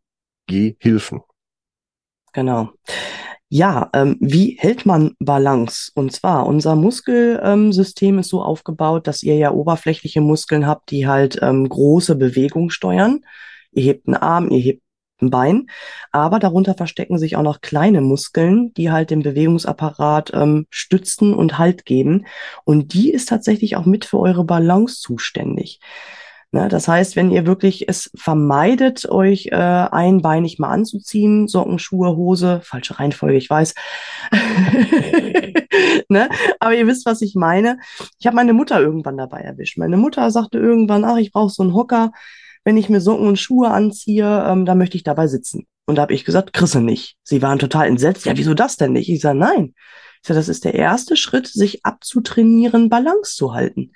Gehhilfen. 0.47 1.21
Genau. 2.33 2.71
Ja, 3.51 3.91
ähm, 3.93 4.17
wie 4.21 4.57
hält 4.59 4.87
man 4.87 5.15
Balance? 5.19 5.93
Und 5.95 6.11
zwar, 6.13 6.47
unser 6.47 6.75
Muskelsystem 6.75 8.15
ähm, 8.15 8.19
ist 8.21 8.31
so 8.31 8.43
aufgebaut, 8.43 9.07
dass 9.07 9.23
ihr 9.23 9.37
ja 9.37 9.51
oberflächliche 9.53 10.23
Muskeln 10.23 10.67
habt, 10.67 10.91
die 10.91 11.07
halt 11.07 11.39
ähm, 11.43 11.69
große 11.69 12.17
Bewegung 12.17 12.71
steuern. 12.71 13.21
Ihr 13.73 13.83
hebt 13.83 14.09
einen 14.09 14.17
Arm, 14.17 14.51
ihr 14.51 14.61
hebt 14.61 14.83
Bein, 15.31 15.69
aber 16.11 16.39
darunter 16.39 16.75
verstecken 16.75 17.19
sich 17.19 17.37
auch 17.37 17.43
noch 17.43 17.61
kleine 17.61 18.01
Muskeln, 18.01 18.73
die 18.75 18.91
halt 18.91 19.11
den 19.11 19.23
Bewegungsapparat 19.23 20.33
ähm, 20.35 20.67
stützen 20.71 21.35
und 21.35 21.59
Halt 21.59 21.85
geben. 21.85 22.27
Und 22.65 22.95
die 22.95 23.13
ist 23.13 23.29
tatsächlich 23.29 23.77
auch 23.77 23.87
mit 23.87 24.05
für 24.05 24.19
eure 24.19 24.45
Balance 24.45 25.01
zuständig. 25.01 25.81
Ne, 26.55 26.69
das 26.69 26.87
heißt, 26.87 27.17
wenn 27.17 27.31
ihr 27.31 27.47
wirklich 27.47 27.89
es 27.89 28.11
vermeidet, 28.15 29.09
euch 29.09 29.47
äh, 29.47 29.55
einbeinig 29.55 30.59
mal 30.59 30.69
anzuziehen, 30.69 31.49
Socken, 31.49 31.79
Schuhe, 31.79 32.15
Hose, 32.15 32.61
falsche 32.63 32.99
Reihenfolge, 32.99 33.39
ich 33.39 33.49
weiß. 33.49 33.75
ne? 36.11 36.29
Aber 36.61 36.75
ihr 36.75 36.87
wisst, 36.87 37.07
was 37.07 37.23
ich 37.23 37.35
meine. 37.35 37.79
Ich 38.19 38.27
habe 38.27 38.37
meine 38.37 38.53
Mutter 38.53 38.79
irgendwann 38.83 39.17
dabei 39.17 39.41
erwischt. 39.41 39.79
Meine 39.79 39.97
Mutter 39.97 40.31
sagte 40.31 40.59
irgendwann, 40.59 41.07
ach, 41.07 41.17
ich 41.17 41.33
brauche 41.33 41.49
so 41.49 41.63
einen 41.63 41.73
Hocker. 41.73 42.13
Wenn 42.65 42.77
ich 42.77 42.89
mir 42.89 43.01
Socken 43.01 43.27
und 43.27 43.39
Schuhe 43.39 43.71
anziehe, 43.71 44.45
ähm, 44.47 44.65
dann 44.65 44.79
möchte 44.79 44.97
ich 44.97 45.03
dabei 45.03 45.27
sitzen. 45.27 45.67
Und 45.87 45.97
da 45.97 46.03
habe 46.03 46.15
ich 46.15 46.25
gesagt, 46.25 46.53
Chrisse 46.53 46.81
nicht. 46.81 47.17
Sie 47.25 47.43
waren 47.43 47.59
total 47.59 47.89
entsetzt. 47.89 48.25
Ja, 48.25 48.37
wieso 48.37 48.55
das 48.55 48.77
denn 48.77 48.93
nicht? 48.93 49.09
Ich 49.09 49.21
sage, 49.21 49.39
nein. 49.39 49.75
Ich 50.23 50.29
sage, 50.29 50.39
das 50.39 50.49
ist 50.49 50.65
der 50.65 50.75
erste 50.75 51.17
Schritt, 51.17 51.49
sich 51.49 51.85
abzutrainieren, 51.85 52.89
Balance 52.89 53.35
zu 53.35 53.55
halten. 53.55 53.93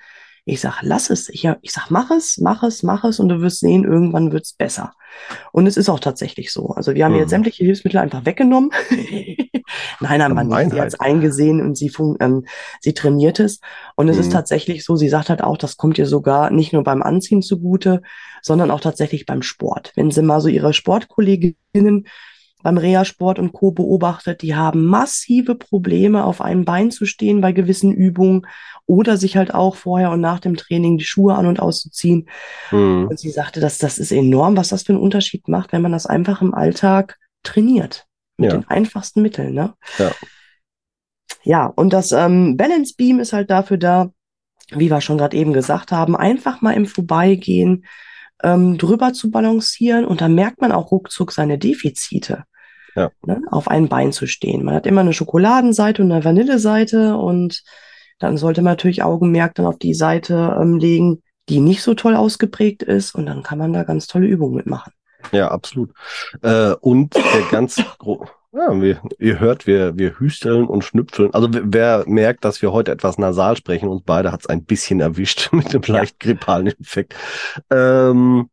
Ich 0.49 0.61
sag, 0.61 0.81
lass 0.83 1.11
es. 1.11 1.29
Ich, 1.29 1.45
ich 1.63 1.73
sag, 1.73 1.91
mach 1.91 2.11
es, 2.13 2.39
mach 2.39 2.63
es, 2.63 2.85
mach 2.85 3.03
es 3.03 3.19
und 3.19 3.29
du 3.29 3.41
wirst 3.41 3.59
sehen, 3.59 3.83
irgendwann 3.85 4.31
wird's 4.31 4.53
besser. 4.53 4.93
Und 5.51 5.67
es 5.67 5.77
ist 5.77 5.89
auch 5.89 5.99
tatsächlich 5.99 6.53
so. 6.53 6.69
Also 6.69 6.95
wir 6.95 7.05
haben 7.05 7.15
Mhm. 7.15 7.19
jetzt 7.19 7.31
sämtliche 7.31 7.65
Hilfsmittel 7.65 7.99
einfach 7.99 8.25
weggenommen. 8.27 8.71
nein, 10.01 10.23
haben 10.23 10.35
wir 10.35 10.45
nicht. 10.45 10.71
Sie 10.71 10.81
hat's 10.81 10.95
eingesehen 11.01 11.61
und 11.61 11.77
sie, 11.77 11.91
ähm, 12.21 12.45
sie 12.81 12.95
trainiert 12.95 13.41
es. 13.41 13.61
Und 13.97 14.09
es 14.09 14.19
ist 14.19 14.29
Mhm. 14.29 14.33
tatsächlich 14.35 14.85
so, 14.85 14.95
sie 14.95 15.09
sagt 15.09 15.31
halt 15.31 15.43
auch, 15.43 15.57
das 15.59 15.77
kommt 15.77 15.99
ihr 15.99 16.07
sogar 16.07 16.51
nicht 16.51 16.73
nur 16.73 16.85
beim 16.85 17.03
Anziehen 17.03 17.43
zugute, 17.43 18.03
sondern 18.41 18.71
auch 18.71 18.81
tatsächlich 18.81 19.27
beim 19.27 19.43
Sport. 19.43 19.93
Wenn 19.97 20.13
sie 20.13 20.23
mal 20.23 20.41
so 20.41 20.47
ihre 20.49 20.73
Sportkolleginnen 20.73 22.07
beim 22.67 22.79
Reha-Sport 22.79 23.39
und 23.39 23.53
Co. 23.53 23.71
beobachtet, 23.71 24.43
die 24.43 24.57
haben 24.57 24.87
massive 24.87 25.55
Probleme, 25.55 26.25
auf 26.25 26.41
einem 26.41 26.65
Bein 26.65 26.91
zu 26.91 27.07
stehen 27.07 27.41
bei 27.41 27.53
gewissen 27.53 27.93
Übungen 27.93 28.45
oder 28.87 29.17
sich 29.17 29.37
halt 29.37 29.55
auch 29.55 29.77
vorher 29.77 30.11
und 30.11 30.21
nach 30.21 30.41
dem 30.41 30.57
Training 30.57 30.99
die 30.99 31.05
Schuhe 31.05 31.37
an- 31.37 31.47
und 31.47 31.61
auszuziehen. 31.61 32.29
Mhm. 32.73 33.07
Und 33.09 33.21
sie 33.21 33.31
sagte, 33.31 33.61
dass 33.61 33.79
das 33.79 33.99
ist 33.99 34.11
enorm, 34.11 34.57
was 34.57 34.71
das 34.71 34.83
für 34.83 34.95
einen 34.95 35.01
Unterschied 35.01 35.47
macht, 35.47 35.73
wenn 35.73 35.81
man 35.81 35.93
das 35.93 36.07
einfach 36.07 36.43
im 36.43 36.55
Alltag 36.55 37.19
trainiert. 37.45 38.07
Mit 38.37 38.51
Ja. 38.51 38.59
den 38.59 38.69
einfachsten 38.69 39.23
Mitteln, 39.23 39.55
ne? 39.55 39.75
Ja. 39.99 40.11
Ja, 41.45 41.67
und 41.67 41.93
das 41.93 42.11
ähm, 42.11 42.57
Balance 42.57 42.95
Beam 42.97 43.21
ist 43.21 43.33
halt 43.33 43.49
dafür 43.49 43.77
da, 43.77 44.11
wie 44.71 44.91
wir 44.91 45.01
schon 45.01 45.19
gerade 45.19 45.37
eben 45.37 45.53
gesagt 45.53 45.93
haben, 45.93 46.17
einfach 46.17 46.63
mal 46.63 46.73
im 46.73 46.87
Vorbeigehen 46.87 47.85
ähm, 48.43 48.77
drüber 48.77 49.13
zu 49.13 49.31
balancieren 49.31 50.05
und 50.05 50.21
dann 50.21 50.35
merkt 50.35 50.61
man 50.61 50.73
auch 50.73 50.91
ruckzuck 50.91 51.31
seine 51.31 51.59
Defizite. 51.59 52.43
Ja. 52.97 53.11
Ne, 53.27 53.43
auf 53.51 53.69
ein 53.69 53.89
Bein 53.89 54.11
zu 54.13 54.27
stehen. 54.27 54.65
Man 54.65 54.75
hat 54.75 54.87
immer 54.87 55.03
eine 55.03 55.13
Schokoladenseite 55.13 56.03
und 56.03 56.11
eine 56.11 56.25
Vanilleseite 56.25 57.17
und 57.17 57.63
dann 58.19 58.39
sollte 58.39 58.63
man 58.63 58.73
natürlich 58.73 59.03
Augenmerk 59.03 59.55
dann 59.55 59.67
auf 59.67 59.79
die 59.79 59.95
Seite 59.95 60.57
ähm, 60.61 60.79
legen, 60.79 61.23
die 61.49 61.61
nicht 61.61 61.83
so 61.83 61.95
toll 61.95 62.17
ausgeprägt 62.17 62.83
ist 62.83 63.15
und 63.15 63.27
dann 63.27 63.43
kann 63.43 63.59
man 63.59 63.73
da 63.73 63.85
ganz 63.85 64.07
tolle 64.07 64.27
Übungen 64.27 64.57
mitmachen. 64.57 64.93
Ja, 65.33 65.51
absolut. 65.51 65.91
Äh, 66.43 66.73
und 66.81 67.15
der 67.15 67.43
ganz 67.51 67.83
Ja, 68.53 68.81
wir, 68.81 69.03
ihr 69.19 69.39
hört, 69.39 69.67
wir, 69.67 69.99
wir 69.99 70.19
hüsteln 70.19 70.67
und 70.67 70.83
schnüpfeln. 70.83 71.35
Also 71.35 71.49
wer 71.53 72.05
merkt, 72.07 72.45
dass 72.45 72.63
wir 72.63 72.73
heute 72.73 72.93
etwas 72.93 73.19
nasal 73.19 73.57
sprechen, 73.57 73.89
uns 73.89 74.03
beide 74.05 74.33
hat 74.33 74.41
es 74.41 74.47
ein 74.47 74.65
bisschen 74.65 75.01
erwischt 75.01 75.51
mit 75.53 75.73
dem 75.75 75.83
leicht 75.83 76.19
grippalen 76.19 76.69
Infekt. 76.69 77.15
Ähm, 77.71 78.49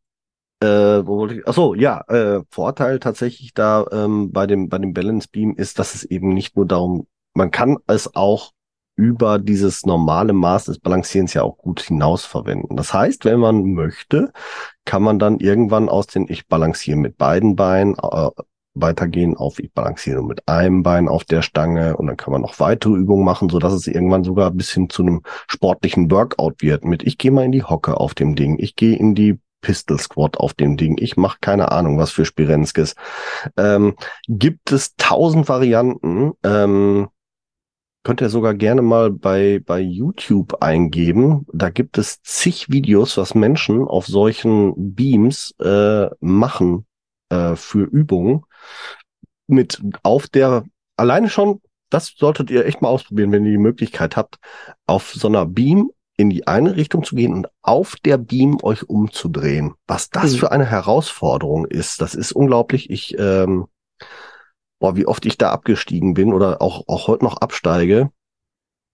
äh, 0.63 1.05
wo 1.05 1.17
wollte 1.17 1.35
ich? 1.35 1.47
Achso, 1.47 1.73
ja, 1.73 2.01
äh, 2.07 2.41
Vorteil 2.49 2.99
tatsächlich 2.99 3.53
da 3.53 3.85
ähm, 3.91 4.31
bei 4.31 4.47
dem 4.47 4.69
bei 4.69 4.77
dem 4.77 4.93
Balance 4.93 5.27
Beam 5.31 5.55
ist, 5.55 5.79
dass 5.79 5.95
es 5.95 6.03
eben 6.03 6.29
nicht 6.29 6.55
nur 6.55 6.65
darum, 6.65 7.07
man 7.33 7.51
kann 7.51 7.77
es 7.87 8.15
auch 8.15 8.51
über 8.95 9.39
dieses 9.39 9.85
normale 9.85 10.33
Maß 10.33 10.65
des 10.65 10.79
Balancierens 10.79 11.33
ja 11.33 11.41
auch 11.41 11.57
gut 11.57 11.81
hinaus 11.81 12.25
verwenden. 12.25 12.75
Das 12.75 12.93
heißt, 12.93 13.25
wenn 13.25 13.39
man 13.39 13.73
möchte, 13.73 14.31
kann 14.85 15.01
man 15.01 15.17
dann 15.19 15.39
irgendwann 15.39 15.89
aus 15.89 16.07
den 16.07 16.27
Ich 16.29 16.47
balanciere 16.47 16.97
mit 16.97 17.17
beiden 17.17 17.55
Beinen 17.55 17.95
äh, 17.95 18.29
weitergehen 18.75 19.35
auf 19.35 19.59
Ich 19.59 19.73
balanciere 19.73 20.17
nur 20.17 20.27
mit 20.27 20.47
einem 20.47 20.83
Bein 20.83 21.07
auf 21.07 21.23
der 21.23 21.41
Stange 21.41 21.97
und 21.97 22.07
dann 22.07 22.17
kann 22.17 22.31
man 22.31 22.41
noch 22.41 22.59
weitere 22.59 22.93
Übungen 22.93 23.25
machen, 23.25 23.49
so 23.49 23.59
dass 23.59 23.73
es 23.73 23.87
irgendwann 23.87 24.23
sogar 24.23 24.51
bis 24.51 24.71
hin 24.71 24.89
zu 24.89 25.01
einem 25.01 25.21
sportlichen 25.47 26.09
Workout 26.09 26.61
wird 26.61 26.85
mit 26.85 27.03
ich 27.03 27.17
gehe 27.17 27.31
mal 27.31 27.45
in 27.45 27.51
die 27.51 27.63
Hocke 27.63 27.97
auf 27.99 28.13
dem 28.13 28.35
Ding, 28.35 28.57
ich 28.59 28.75
gehe 28.75 28.95
in 28.97 29.15
die 29.15 29.39
Pistol 29.63 29.99
Squat 29.99 30.37
auf 30.37 30.53
dem 30.53 30.77
Ding. 30.77 30.97
Ich 30.99 31.17
mache 31.17 31.39
keine 31.41 31.71
Ahnung, 31.71 31.97
was 31.97 32.11
für 32.11 32.25
Spirenskis. 32.25 32.95
Ähm, 33.57 33.95
gibt 34.27 34.71
es 34.71 34.95
tausend 34.97 35.49
Varianten. 35.49 36.33
Ähm, 36.43 37.09
könnt 38.03 38.21
ihr 38.21 38.29
sogar 38.29 38.53
gerne 38.53 38.83
mal 38.83 39.09
bei, 39.09 39.61
bei 39.65 39.79
YouTube 39.79 40.61
eingeben. 40.61 41.47
Da 41.51 41.69
gibt 41.69 41.97
es 41.97 42.21
zig 42.21 42.69
Videos, 42.69 43.17
was 43.17 43.33
Menschen 43.33 43.83
auf 43.87 44.05
solchen 44.05 44.93
Beams 44.93 45.55
äh, 45.59 46.09
machen 46.19 46.85
äh, 47.29 47.55
für 47.55 47.85
Übungen. 47.85 48.43
Mit 49.47 49.81
auf 50.03 50.27
der, 50.27 50.65
alleine 50.97 51.29
schon, 51.29 51.61
das 51.89 52.13
solltet 52.17 52.51
ihr 52.51 52.65
echt 52.65 52.81
mal 52.81 52.89
ausprobieren, 52.89 53.31
wenn 53.31 53.45
ihr 53.45 53.51
die 53.51 53.57
Möglichkeit 53.57 54.17
habt, 54.17 54.37
auf 54.85 55.13
so 55.13 55.27
einer 55.27 55.45
Beam 55.45 55.91
in 56.17 56.29
die 56.29 56.47
eine 56.47 56.75
Richtung 56.75 57.03
zu 57.03 57.15
gehen 57.15 57.33
und 57.33 57.47
auf 57.61 57.95
der 58.03 58.17
Beam 58.17 58.57
euch 58.61 58.87
umzudrehen. 58.87 59.73
Was 59.87 60.09
das 60.09 60.33
mhm. 60.33 60.37
für 60.37 60.51
eine 60.51 60.65
Herausforderung 60.65 61.65
ist, 61.65 62.01
das 62.01 62.15
ist 62.15 62.31
unglaublich. 62.31 62.89
Ich 62.89 63.17
ähm, 63.17 63.65
boah, 64.83 64.97
wie 64.97 65.07
oft 65.07 65.25
ich 65.25 65.37
da 65.37 65.51
abgestiegen 65.51 66.13
bin 66.13 66.33
oder 66.33 66.61
auch, 66.61 66.89
auch 66.89 67.07
heute 67.07 67.23
noch 67.23 67.37
absteige. 67.37 68.11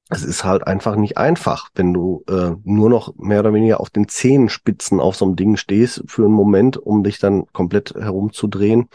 Es 0.07 0.23
ist 0.23 0.43
halt 0.43 0.67
einfach 0.67 0.95
nicht 0.95 1.17
einfach, 1.17 1.69
wenn 1.73 1.95
du 1.95 2.23
äh, 2.29 2.51
nur 2.63 2.91
noch 2.91 3.15
mehr 3.15 3.39
oder 3.39 3.55
weniger 3.55 3.79
auf 3.79 3.89
den 3.89 4.07
Zehenspitzen 4.07 4.99
auf 4.99 5.15
so 5.15 5.25
einem 5.25 5.35
Ding 5.35 5.57
stehst 5.57 6.03
für 6.05 6.25
einen 6.25 6.33
Moment, 6.35 6.77
um 6.77 7.03
dich 7.03 7.17
dann 7.17 7.47
komplett 7.53 7.95
herumzudrehen. 7.95 8.87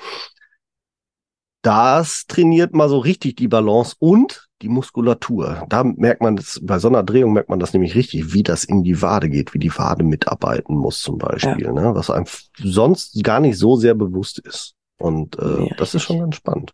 Das 1.65 2.27
trainiert 2.27 2.75
mal 2.75 2.91
so 2.91 2.99
richtig 2.99 3.37
die 3.37 3.49
Balance 3.49 3.97
und 3.99 4.49
die 4.61 4.69
Muskulatur. 4.69 5.65
Da 5.71 5.83
merkt 5.83 6.21
man 6.21 6.37
das, 6.37 6.61
bei 6.63 6.79
so 6.79 6.89
einer 6.89 7.03
Drehung 7.03 7.33
merkt 7.33 7.49
man 7.49 7.59
das 7.59 7.73
nämlich 7.73 7.95
richtig, 7.95 8.35
wie 8.35 8.43
das 8.43 8.65
in 8.65 8.83
die 8.83 9.01
Wade 9.01 9.31
geht, 9.31 9.55
wie 9.55 9.59
die 9.59 9.75
Wade 9.75 10.05
mitarbeiten 10.05 10.77
muss 10.77 11.01
zum 11.01 11.17
Beispiel, 11.17 11.65
ja. 11.65 11.73
ne? 11.73 11.95
was 11.95 12.11
einem 12.11 12.27
sonst 12.59 13.25
gar 13.25 13.41
nicht 13.41 13.57
so 13.57 13.77
sehr 13.77 13.95
bewusst 13.95 14.41
ist. 14.41 14.75
Und 14.99 15.39
äh, 15.39 15.63
nee, 15.63 15.75
das 15.79 15.95
ist 15.95 16.03
schon 16.03 16.21
ganz 16.21 16.37
spannend. 16.37 16.71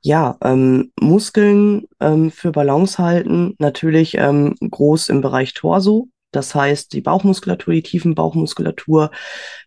Ja, 0.00 0.36
ähm, 0.42 0.92
Muskeln 1.00 1.88
ähm, 1.98 2.30
für 2.30 2.52
Balance 2.52 3.02
halten, 3.02 3.56
natürlich 3.58 4.16
ähm, 4.16 4.54
groß 4.60 5.08
im 5.08 5.22
Bereich 5.22 5.54
Torso. 5.54 6.06
Das 6.30 6.54
heißt, 6.54 6.92
die 6.92 7.00
Bauchmuskulatur, 7.00 7.74
die 7.74 7.82
tiefen 7.82 8.14
Bauchmuskulatur, 8.14 9.10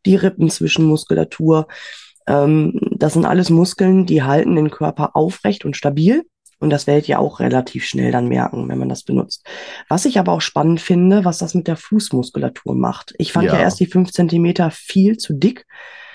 die 0.05 0.15
Rippenzwischenmuskulatur. 0.15 1.67
Ähm, 2.27 2.79
das 2.91 3.13
sind 3.13 3.25
alles 3.25 3.49
Muskeln, 3.49 4.05
die 4.05 4.23
halten 4.23 4.55
den 4.55 4.71
Körper 4.71 5.15
aufrecht 5.15 5.65
und 5.65 5.75
stabil. 5.75 6.23
Und 6.59 6.71
das 6.71 6.87
werdet 6.87 7.07
ihr 7.07 7.19
auch 7.19 7.39
relativ 7.39 7.85
schnell 7.85 8.11
dann 8.11 8.27
merken, 8.27 8.67
wenn 8.67 8.79
man 8.79 8.89
das 8.89 9.03
benutzt. 9.03 9.45
Was 9.89 10.05
ich 10.05 10.17
aber 10.17 10.31
auch 10.31 10.41
spannend 10.41 10.81
finde, 10.81 11.23
was 11.23 11.37
das 11.37 11.53
mit 11.53 11.67
der 11.67 11.77
Fußmuskulatur 11.77 12.75
macht. 12.75 13.13
Ich 13.19 13.31
fand 13.31 13.45
ja, 13.45 13.53
ja 13.53 13.59
erst 13.59 13.79
die 13.79 13.85
fünf 13.85 14.11
Zentimeter 14.11 14.71
viel 14.71 15.17
zu 15.17 15.33
dick. 15.33 15.67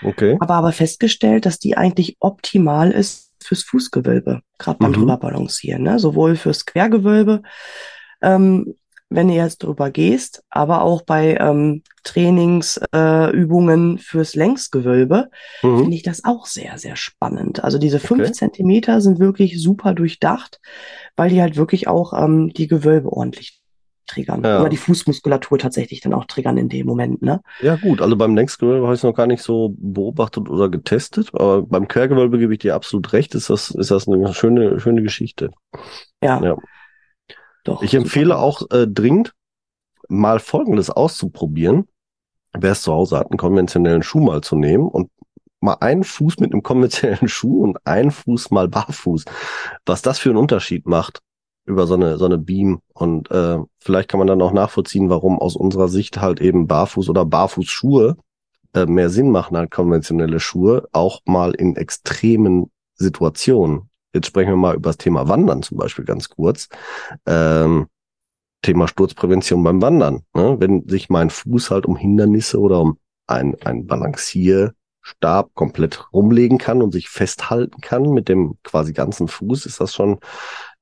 Okay. 0.03 0.37
Habe 0.40 0.55
aber 0.55 0.72
festgestellt, 0.72 1.46
dass 1.46 1.61
die 1.61 1.77
eigentlich 1.77 2.16
optimal 2.18 2.90
ist 2.90 3.31
fürs 3.40 3.62
Fußgewölbe, 3.62 4.40
gerade 4.59 4.79
beim 4.79 4.90
mhm. 4.90 4.96
drüber 4.96 5.16
balancieren, 5.16 5.83
ne? 5.83 5.98
sowohl 6.01 6.35
fürs 6.35 6.66
Quergewölbe, 6.66 7.42
ähm, 8.20 8.75
wenn 9.14 9.29
du 9.29 9.35
jetzt 9.35 9.62
drüber 9.62 9.90
gehst, 9.90 10.42
aber 10.51 10.83
auch 10.83 11.03
bei 11.03 11.37
ähm, 11.38 11.83
Trainingsübungen 12.05 13.96
äh, 13.96 13.98
fürs 13.98 14.35
Längsgewölbe 14.35 15.31
mhm. 15.62 15.79
finde 15.79 15.96
ich 15.96 16.03
das 16.03 16.25
auch 16.25 16.46
sehr, 16.46 16.79
sehr 16.79 16.96
spannend. 16.96 17.62
Also 17.62 17.79
diese 17.79 18.01
fünf 18.01 18.22
okay. 18.22 18.33
Zentimeter 18.33 19.01
sind 19.01 19.18
wirklich 19.18 19.62
super 19.62 19.94
durchdacht, 19.94 20.61
weil 21.16 21.31
die 21.31 21.40
halt 21.40 21.57
wirklich 21.57 21.88
auch 21.88 22.12
ähm, 22.12 22.53
die 22.53 22.66
Gewölbe 22.66 23.12
ordentlich 23.12 23.62
triggern. 24.07 24.42
Ja. 24.44 24.61
Oder 24.61 24.68
die 24.68 24.77
Fußmuskulatur 24.77 25.59
tatsächlich 25.59 26.01
dann 26.01 26.14
auch 26.14 26.25
triggern 26.27 26.57
in 26.57 26.68
dem 26.68 26.87
Moment, 26.87 27.22
ne? 27.22 27.40
Ja, 27.61 27.77
gut. 27.77 28.01
Also 28.01 28.16
beim 28.16 28.35
Längsgewölbe 28.35 28.85
habe 28.85 28.94
ich 28.94 29.01
es 29.01 29.05
noch 29.05 29.14
gar 29.14 29.27
nicht 29.27 29.42
so 29.42 29.75
beobachtet 29.79 30.48
oder 30.48 30.68
getestet, 30.68 31.31
aber 31.33 31.62
beim 31.62 31.88
Quergewölbe 31.88 32.38
gebe 32.38 32.53
ich 32.53 32.61
dir 32.61 32.75
absolut 32.75 33.12
recht. 33.12 33.35
Ist 33.35 33.51
das, 33.51 33.70
ist 33.70 33.90
das 33.90 34.09
eine 34.09 34.35
schöne, 34.35 34.81
schöne 34.81 35.03
Geschichte. 35.03 35.51
Ja. 36.22 36.42
ja. 36.42 36.57
Doch. 37.64 37.83
Ich 37.83 37.94
empfehle 37.94 38.38
auch 38.38 38.62
äh, 38.70 38.87
dringend, 38.88 39.35
mal 40.09 40.40
Folgendes 40.40 40.90
auszuprobieren. 40.90 41.88
Wer 42.53 42.72
es 42.72 42.83
zu 42.83 42.92
Hause 42.92 43.18
hat, 43.18 43.31
einen 43.31 43.38
konventionellen 43.38 44.03
Schuh 44.03 44.20
mal 44.20 44.42
zu 44.42 44.57
nehmen 44.57 44.88
und 44.88 45.11
mal 45.61 45.77
einen 45.81 46.05
Fuß 46.05 46.38
mit 46.38 46.53
einem 46.53 46.62
konventionellen 46.62 47.29
Schuh 47.29 47.62
und 47.62 47.79
einen 47.87 48.11
Fuß 48.11 48.51
mal 48.51 48.68
barfuß. 48.68 49.25
Was 49.87 50.03
das 50.03 50.18
für 50.18 50.31
einen 50.31 50.38
Unterschied 50.38 50.87
macht 50.87 51.20
über 51.64 51.87
so 51.87 51.94
eine, 51.94 52.18
so 52.18 52.25
eine 52.25 52.38
Beam. 52.38 52.81
Und 52.92 53.31
äh, 53.31 53.59
vielleicht 53.79 54.09
kann 54.09 54.18
man 54.18 54.27
dann 54.27 54.42
auch 54.42 54.53
nachvollziehen, 54.53 55.09
warum 55.09 55.38
aus 55.38 55.57
unserer 55.57 55.88
Sicht 55.88 56.20
halt 56.20 56.40
eben 56.40 56.66
Barfuß 56.66 57.09
oder 57.09 57.25
Barfußschuhe 57.25 58.16
äh, 58.75 58.87
mehr 58.87 59.11
Sinn 59.11 59.31
machen 59.31 59.57
als 59.57 59.70
konventionelle 59.70 60.40
Schuhe, 60.40 60.88
auch 60.92 61.20
mal 61.25 61.53
in 61.53 61.77
extremen 61.77 62.70
Situationen. 62.94 63.88
Jetzt 64.12 64.27
sprechen 64.27 64.51
wir 64.51 64.57
mal 64.57 64.75
über 64.75 64.90
das 64.90 64.98
Thema 64.98 65.29
Wandern 65.29 65.62
zum 65.62 65.79
Beispiel 65.79 66.05
ganz 66.05 66.29
kurz. 66.29 66.68
Ähm, 67.27 67.87
Thema 68.62 68.87
Sturzprävention 68.87 69.62
beim 69.64 69.83
Wandern. 69.83 70.22
Ne? 70.35 70.57
Wenn 70.59 70.88
sich 70.88 71.11
mein 71.11 71.31
Fuß 71.31 71.70
halt 71.70 71.87
um 71.87 71.96
Hindernisse 71.96 72.61
oder 72.61 72.81
um 72.81 72.98
ein, 73.27 73.57
ein 73.64 73.87
Balancierstab 73.87 75.55
komplett 75.55 76.12
rumlegen 76.12 76.59
kann 76.59 76.83
und 76.83 76.92
sich 76.92 77.09
festhalten 77.09 77.81
kann 77.81 78.11
mit 78.11 78.29
dem 78.29 78.59
quasi 78.62 78.92
ganzen 78.92 79.29
Fuß, 79.29 79.66
ist 79.66 79.81
das 79.81 79.94
schon 79.94 80.18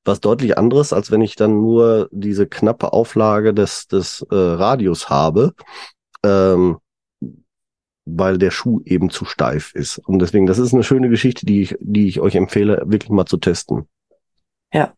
was 0.03 0.19
deutlich 0.19 0.57
anderes, 0.57 0.93
als 0.93 1.11
wenn 1.11 1.21
ich 1.21 1.35
dann 1.35 1.61
nur 1.61 2.09
diese 2.11 2.47
knappe 2.47 2.93
Auflage 2.93 3.53
des, 3.53 3.87
des 3.87 4.25
äh, 4.31 4.35
Radius 4.35 5.09
habe, 5.09 5.53
ähm, 6.23 6.77
weil 8.17 8.37
der 8.37 8.51
Schuh 8.51 8.81
eben 8.85 9.09
zu 9.09 9.25
steif 9.25 9.73
ist. 9.73 9.97
Und 9.99 10.19
deswegen, 10.19 10.45
das 10.45 10.59
ist 10.59 10.73
eine 10.73 10.83
schöne 10.83 11.09
Geschichte, 11.09 11.45
die 11.45 11.61
ich, 11.61 11.75
die 11.79 12.07
ich 12.07 12.19
euch 12.19 12.35
empfehle, 12.35 12.83
wirklich 12.85 13.09
mal 13.09 13.25
zu 13.25 13.37
testen. 13.37 13.87
Ja, 14.73 14.93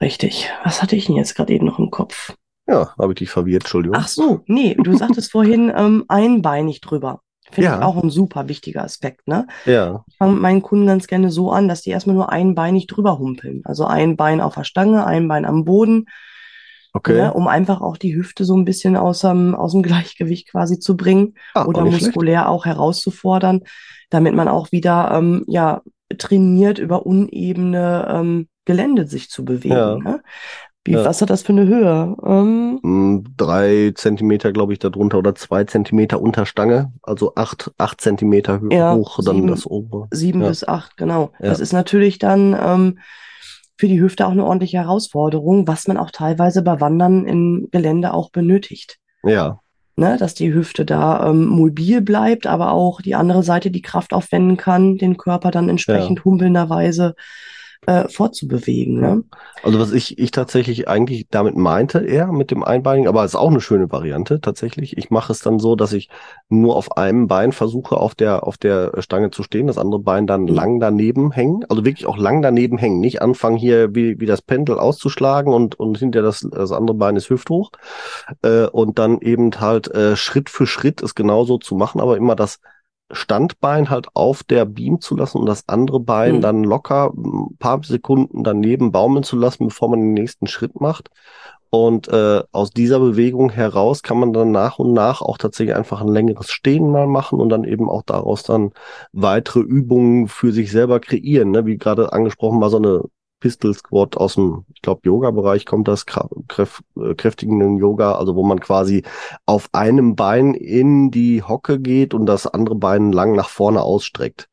richtig. 0.00 0.50
Was 0.64 0.82
hatte 0.82 0.96
ich 0.96 1.06
denn 1.06 1.16
jetzt 1.16 1.34
gerade 1.34 1.52
eben 1.52 1.66
noch 1.66 1.78
im 1.78 1.90
Kopf? 1.90 2.34
Ja, 2.66 2.94
habe 2.98 3.12
ich 3.12 3.18
dich 3.18 3.30
verwirrt, 3.30 3.64
Entschuldigung. 3.64 3.96
Ach 3.98 4.08
so, 4.08 4.42
nee, 4.46 4.74
du 4.74 4.96
sagtest 4.96 5.32
vorhin 5.32 5.72
ähm, 5.76 6.04
einbeinig 6.08 6.80
drüber. 6.80 7.22
Finde 7.50 7.70
ja. 7.70 7.78
ich 7.78 7.84
auch 7.84 8.02
ein 8.02 8.10
super 8.10 8.48
wichtiger 8.48 8.84
Aspekt. 8.84 9.26
Ne? 9.26 9.46
Ja. 9.64 10.04
Ich 10.06 10.16
fange 10.18 10.34
mit 10.34 10.42
meinen 10.42 10.62
Kunden 10.62 10.86
ganz 10.86 11.06
gerne 11.06 11.30
so 11.30 11.50
an, 11.50 11.66
dass 11.66 11.80
die 11.80 11.90
erstmal 11.90 12.14
nur 12.14 12.30
einbeinig 12.30 12.86
drüber 12.86 13.18
humpeln. 13.18 13.62
Also 13.64 13.86
ein 13.86 14.16
Bein 14.16 14.42
auf 14.42 14.54
der 14.54 14.64
Stange, 14.64 15.06
ein 15.06 15.28
Bein 15.28 15.46
am 15.46 15.64
Boden. 15.64 16.06
Okay. 16.92 17.14
Ne, 17.14 17.32
um 17.34 17.48
einfach 17.48 17.80
auch 17.80 17.96
die 17.96 18.16
Hüfte 18.16 18.44
so 18.44 18.56
ein 18.56 18.64
bisschen 18.64 18.96
aus 18.96 19.20
dem, 19.20 19.54
aus 19.54 19.72
dem 19.72 19.82
Gleichgewicht 19.84 20.50
quasi 20.50 20.78
zu 20.78 20.96
bringen 20.96 21.34
ah, 21.54 21.66
oder 21.66 21.82
auch 21.82 21.90
muskulär 21.90 22.40
schlecht. 22.40 22.48
auch 22.48 22.64
herauszufordern, 22.66 23.62
damit 24.10 24.34
man 24.34 24.48
auch 24.48 24.72
wieder 24.72 25.10
ähm, 25.12 25.44
ja, 25.46 25.82
trainiert, 26.16 26.78
über 26.78 27.06
unebene 27.06 28.08
ähm, 28.10 28.48
Gelände 28.64 29.06
sich 29.06 29.30
zu 29.30 29.44
bewegen. 29.44 29.74
Ja. 29.74 29.98
Ne? 29.98 30.22
Wie, 30.84 30.92
ja. 30.92 31.04
Was 31.04 31.20
hat 31.20 31.28
das 31.28 31.42
für 31.42 31.52
eine 31.52 31.66
Höhe? 31.66 32.16
Ähm, 32.24 32.78
mm, 32.82 33.24
drei 33.36 33.92
Zentimeter, 33.94 34.52
glaube 34.52 34.72
ich, 34.72 34.78
darunter 34.78 35.18
oder 35.18 35.34
zwei 35.34 35.64
Zentimeter 35.64 36.20
unter 36.20 36.46
Stange, 36.46 36.92
also 37.02 37.34
acht, 37.34 37.70
acht 37.76 38.00
Zentimeter 38.00 38.60
ja, 38.70 38.94
hoch, 38.94 39.20
dann 39.22 39.46
das 39.46 39.66
obere. 39.66 40.08
Sieben 40.10 40.40
bis 40.40 40.66
acht, 40.66 40.96
genau. 40.96 41.32
Das 41.40 41.60
ist 41.60 41.74
natürlich 41.74 42.18
dann 42.18 42.56
ähm, 42.58 42.98
für 43.78 43.88
die 43.88 44.00
Hüfte 44.00 44.26
auch 44.26 44.32
eine 44.32 44.44
ordentliche 44.44 44.78
Herausforderung, 44.78 45.68
was 45.68 45.86
man 45.86 45.96
auch 45.96 46.10
teilweise 46.10 46.62
bei 46.62 46.80
Wandern 46.80 47.26
im 47.26 47.68
Gelände 47.70 48.12
auch 48.12 48.30
benötigt. 48.30 48.98
Ja. 49.22 49.60
Ne, 49.96 50.16
dass 50.16 50.34
die 50.34 50.52
Hüfte 50.52 50.84
da 50.84 51.28
ähm, 51.28 51.46
mobil 51.46 52.00
bleibt, 52.00 52.46
aber 52.46 52.70
auch 52.70 53.00
die 53.00 53.16
andere 53.16 53.42
Seite 53.42 53.70
die 53.70 53.82
Kraft 53.82 54.12
aufwenden 54.12 54.56
kann, 54.56 54.96
den 54.96 55.16
Körper 55.16 55.50
dann 55.50 55.68
entsprechend 55.68 56.24
humpelnderweise 56.24 57.16
äh, 57.86 58.08
fortzubewegen. 58.08 59.00
Ne? 59.00 59.24
Also 59.62 59.78
was 59.78 59.92
ich, 59.92 60.18
ich 60.18 60.30
tatsächlich 60.30 60.88
eigentlich 60.88 61.26
damit 61.30 61.56
meinte, 61.56 62.00
eher 62.00 62.26
mit 62.32 62.50
dem 62.50 62.62
Einbeinigen, 62.62 63.08
aber 63.08 63.24
es 63.24 63.32
ist 63.32 63.40
auch 63.40 63.50
eine 63.50 63.60
schöne 63.60 63.90
Variante 63.90 64.40
tatsächlich. 64.40 64.98
Ich 64.98 65.10
mache 65.10 65.32
es 65.32 65.40
dann 65.40 65.58
so, 65.58 65.74
dass 65.74 65.92
ich 65.92 66.10
nur 66.48 66.76
auf 66.76 66.96
einem 66.96 67.28
Bein 67.28 67.52
versuche, 67.52 67.96
auf 67.96 68.14
der, 68.14 68.46
auf 68.46 68.58
der 68.58 68.92
Stange 69.00 69.30
zu 69.30 69.42
stehen, 69.42 69.66
das 69.66 69.78
andere 69.78 70.00
Bein 70.00 70.26
dann 70.26 70.46
lang 70.46 70.80
daneben 70.80 71.32
hängen, 71.32 71.64
also 71.68 71.84
wirklich 71.84 72.06
auch 72.06 72.18
lang 72.18 72.42
daneben 72.42 72.78
hängen, 72.78 73.00
nicht 73.00 73.22
anfangen 73.22 73.56
hier 73.56 73.94
wie, 73.94 74.20
wie 74.20 74.26
das 74.26 74.42
Pendel 74.42 74.78
auszuschlagen 74.78 75.52
und, 75.52 75.78
und 75.78 75.98
hinter 75.98 76.22
das, 76.22 76.46
das 76.50 76.72
andere 76.72 76.96
Bein 76.96 77.16
ist 77.16 77.30
hüfthoch 77.30 77.70
äh, 78.42 78.66
und 78.66 78.98
dann 78.98 79.20
eben 79.20 79.50
halt 79.60 79.88
äh, 79.94 80.16
Schritt 80.16 80.50
für 80.50 80.66
Schritt 80.66 81.00
ist 81.00 81.14
genauso 81.14 81.58
zu 81.58 81.74
machen, 81.74 82.00
aber 82.00 82.16
immer 82.16 82.36
das 82.36 82.60
Standbein 83.10 83.90
halt 83.90 84.08
auf 84.14 84.42
der 84.42 84.64
Beam 84.64 85.00
zu 85.00 85.16
lassen 85.16 85.38
und 85.38 85.46
das 85.46 85.68
andere 85.68 86.00
Bein 86.00 86.36
mhm. 86.36 86.40
dann 86.40 86.64
locker 86.64 87.12
ein 87.16 87.56
paar 87.58 87.82
Sekunden 87.82 88.44
daneben 88.44 88.92
baumeln 88.92 89.24
zu 89.24 89.36
lassen, 89.36 89.66
bevor 89.66 89.88
man 89.88 90.00
den 90.00 90.14
nächsten 90.14 90.46
Schritt 90.46 90.80
macht. 90.80 91.10
Und 91.70 92.08
äh, 92.08 92.42
aus 92.50 92.70
dieser 92.70 92.98
Bewegung 92.98 93.50
heraus 93.50 94.02
kann 94.02 94.18
man 94.18 94.32
dann 94.32 94.52
nach 94.52 94.78
und 94.78 94.94
nach 94.94 95.20
auch 95.20 95.36
tatsächlich 95.36 95.76
einfach 95.76 96.00
ein 96.00 96.08
längeres 96.08 96.50
Stehen 96.50 96.90
mal 96.90 97.06
machen 97.06 97.40
und 97.40 97.50
dann 97.50 97.64
eben 97.64 97.90
auch 97.90 98.02
daraus 98.02 98.42
dann 98.42 98.72
weitere 99.12 99.60
Übungen 99.60 100.28
für 100.28 100.52
sich 100.52 100.70
selber 100.70 100.98
kreieren. 100.98 101.50
Ne? 101.50 101.66
Wie 101.66 101.76
gerade 101.76 102.12
angesprochen 102.12 102.60
war 102.60 102.70
so 102.70 102.78
eine 102.78 103.02
Pistol 103.40 103.74
Squat 103.74 104.16
aus 104.16 104.34
dem, 104.34 104.64
ich 104.74 104.82
glaube, 104.82 105.02
Yoga-Bereich 105.04 105.66
kommt 105.66 105.88
das, 105.88 106.06
kräf 106.06 106.82
äh, 106.96 107.14
kräftigenden 107.14 107.78
Yoga, 107.78 108.14
also 108.14 108.34
wo 108.34 108.44
man 108.44 108.60
quasi 108.60 109.04
auf 109.46 109.68
einem 109.72 110.16
Bein 110.16 110.54
in 110.54 111.10
die 111.10 111.42
Hocke 111.42 111.80
geht 111.80 112.14
und 112.14 112.26
das 112.26 112.46
andere 112.46 112.74
Bein 112.74 113.12
lang 113.12 113.32
nach 113.32 113.48
vorne 113.48 113.82
ausstreckt. 113.82 114.48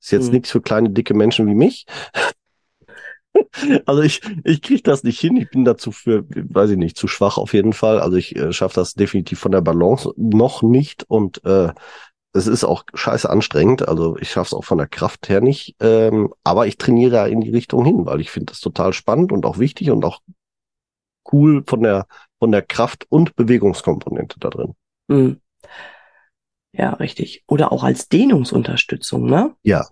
Ist 0.00 0.12
jetzt 0.12 0.26
hm. 0.26 0.34
nichts 0.34 0.50
für 0.50 0.60
kleine, 0.60 0.90
dicke 0.90 1.14
Menschen 1.14 1.46
wie 1.46 1.54
mich. 1.54 1.86
also 3.86 4.02
ich, 4.02 4.20
ich 4.44 4.62
kriege 4.62 4.82
das 4.82 5.04
nicht 5.04 5.20
hin. 5.20 5.36
Ich 5.36 5.50
bin 5.50 5.64
dazu 5.64 5.92
für, 5.92 6.24
weiß 6.28 6.70
ich 6.70 6.76
nicht, 6.76 6.96
zu 6.96 7.08
schwach 7.08 7.38
auf 7.38 7.54
jeden 7.54 7.72
Fall. 7.72 8.00
Also 8.00 8.16
ich 8.16 8.36
äh, 8.36 8.52
schaffe 8.52 8.76
das 8.76 8.94
definitiv 8.94 9.38
von 9.38 9.52
der 9.52 9.60
Balance 9.60 10.12
noch 10.16 10.62
nicht 10.62 11.04
und 11.08 11.44
äh, 11.44 11.70
es 12.32 12.46
ist 12.46 12.64
auch 12.64 12.84
scheiße 12.94 13.28
anstrengend, 13.28 13.88
also 13.88 14.16
ich 14.18 14.30
schaffe 14.30 14.48
es 14.48 14.54
auch 14.54 14.64
von 14.64 14.78
der 14.78 14.86
Kraft 14.86 15.28
her 15.28 15.40
nicht, 15.40 15.76
ähm, 15.80 16.32
aber 16.44 16.66
ich 16.66 16.76
trainiere 16.76 17.10
da 17.10 17.26
in 17.26 17.40
die 17.40 17.50
Richtung 17.50 17.84
hin, 17.84 18.06
weil 18.06 18.20
ich 18.20 18.30
finde 18.30 18.52
das 18.52 18.60
total 18.60 18.92
spannend 18.92 19.32
und 19.32 19.46
auch 19.46 19.58
wichtig 19.58 19.90
und 19.90 20.04
auch 20.04 20.20
cool 21.32 21.64
von 21.66 21.82
der 21.82 22.06
von 22.38 22.52
der 22.52 22.62
Kraft 22.62 23.06
und 23.08 23.34
Bewegungskomponente 23.34 24.38
da 24.38 24.50
drin. 24.50 24.74
Mhm. 25.08 25.40
Ja, 26.72 26.92
richtig. 26.94 27.42
Oder 27.48 27.72
auch 27.72 27.82
als 27.82 28.08
Dehnungsunterstützung, 28.08 29.24
ne? 29.24 29.54
Ja. 29.62 29.86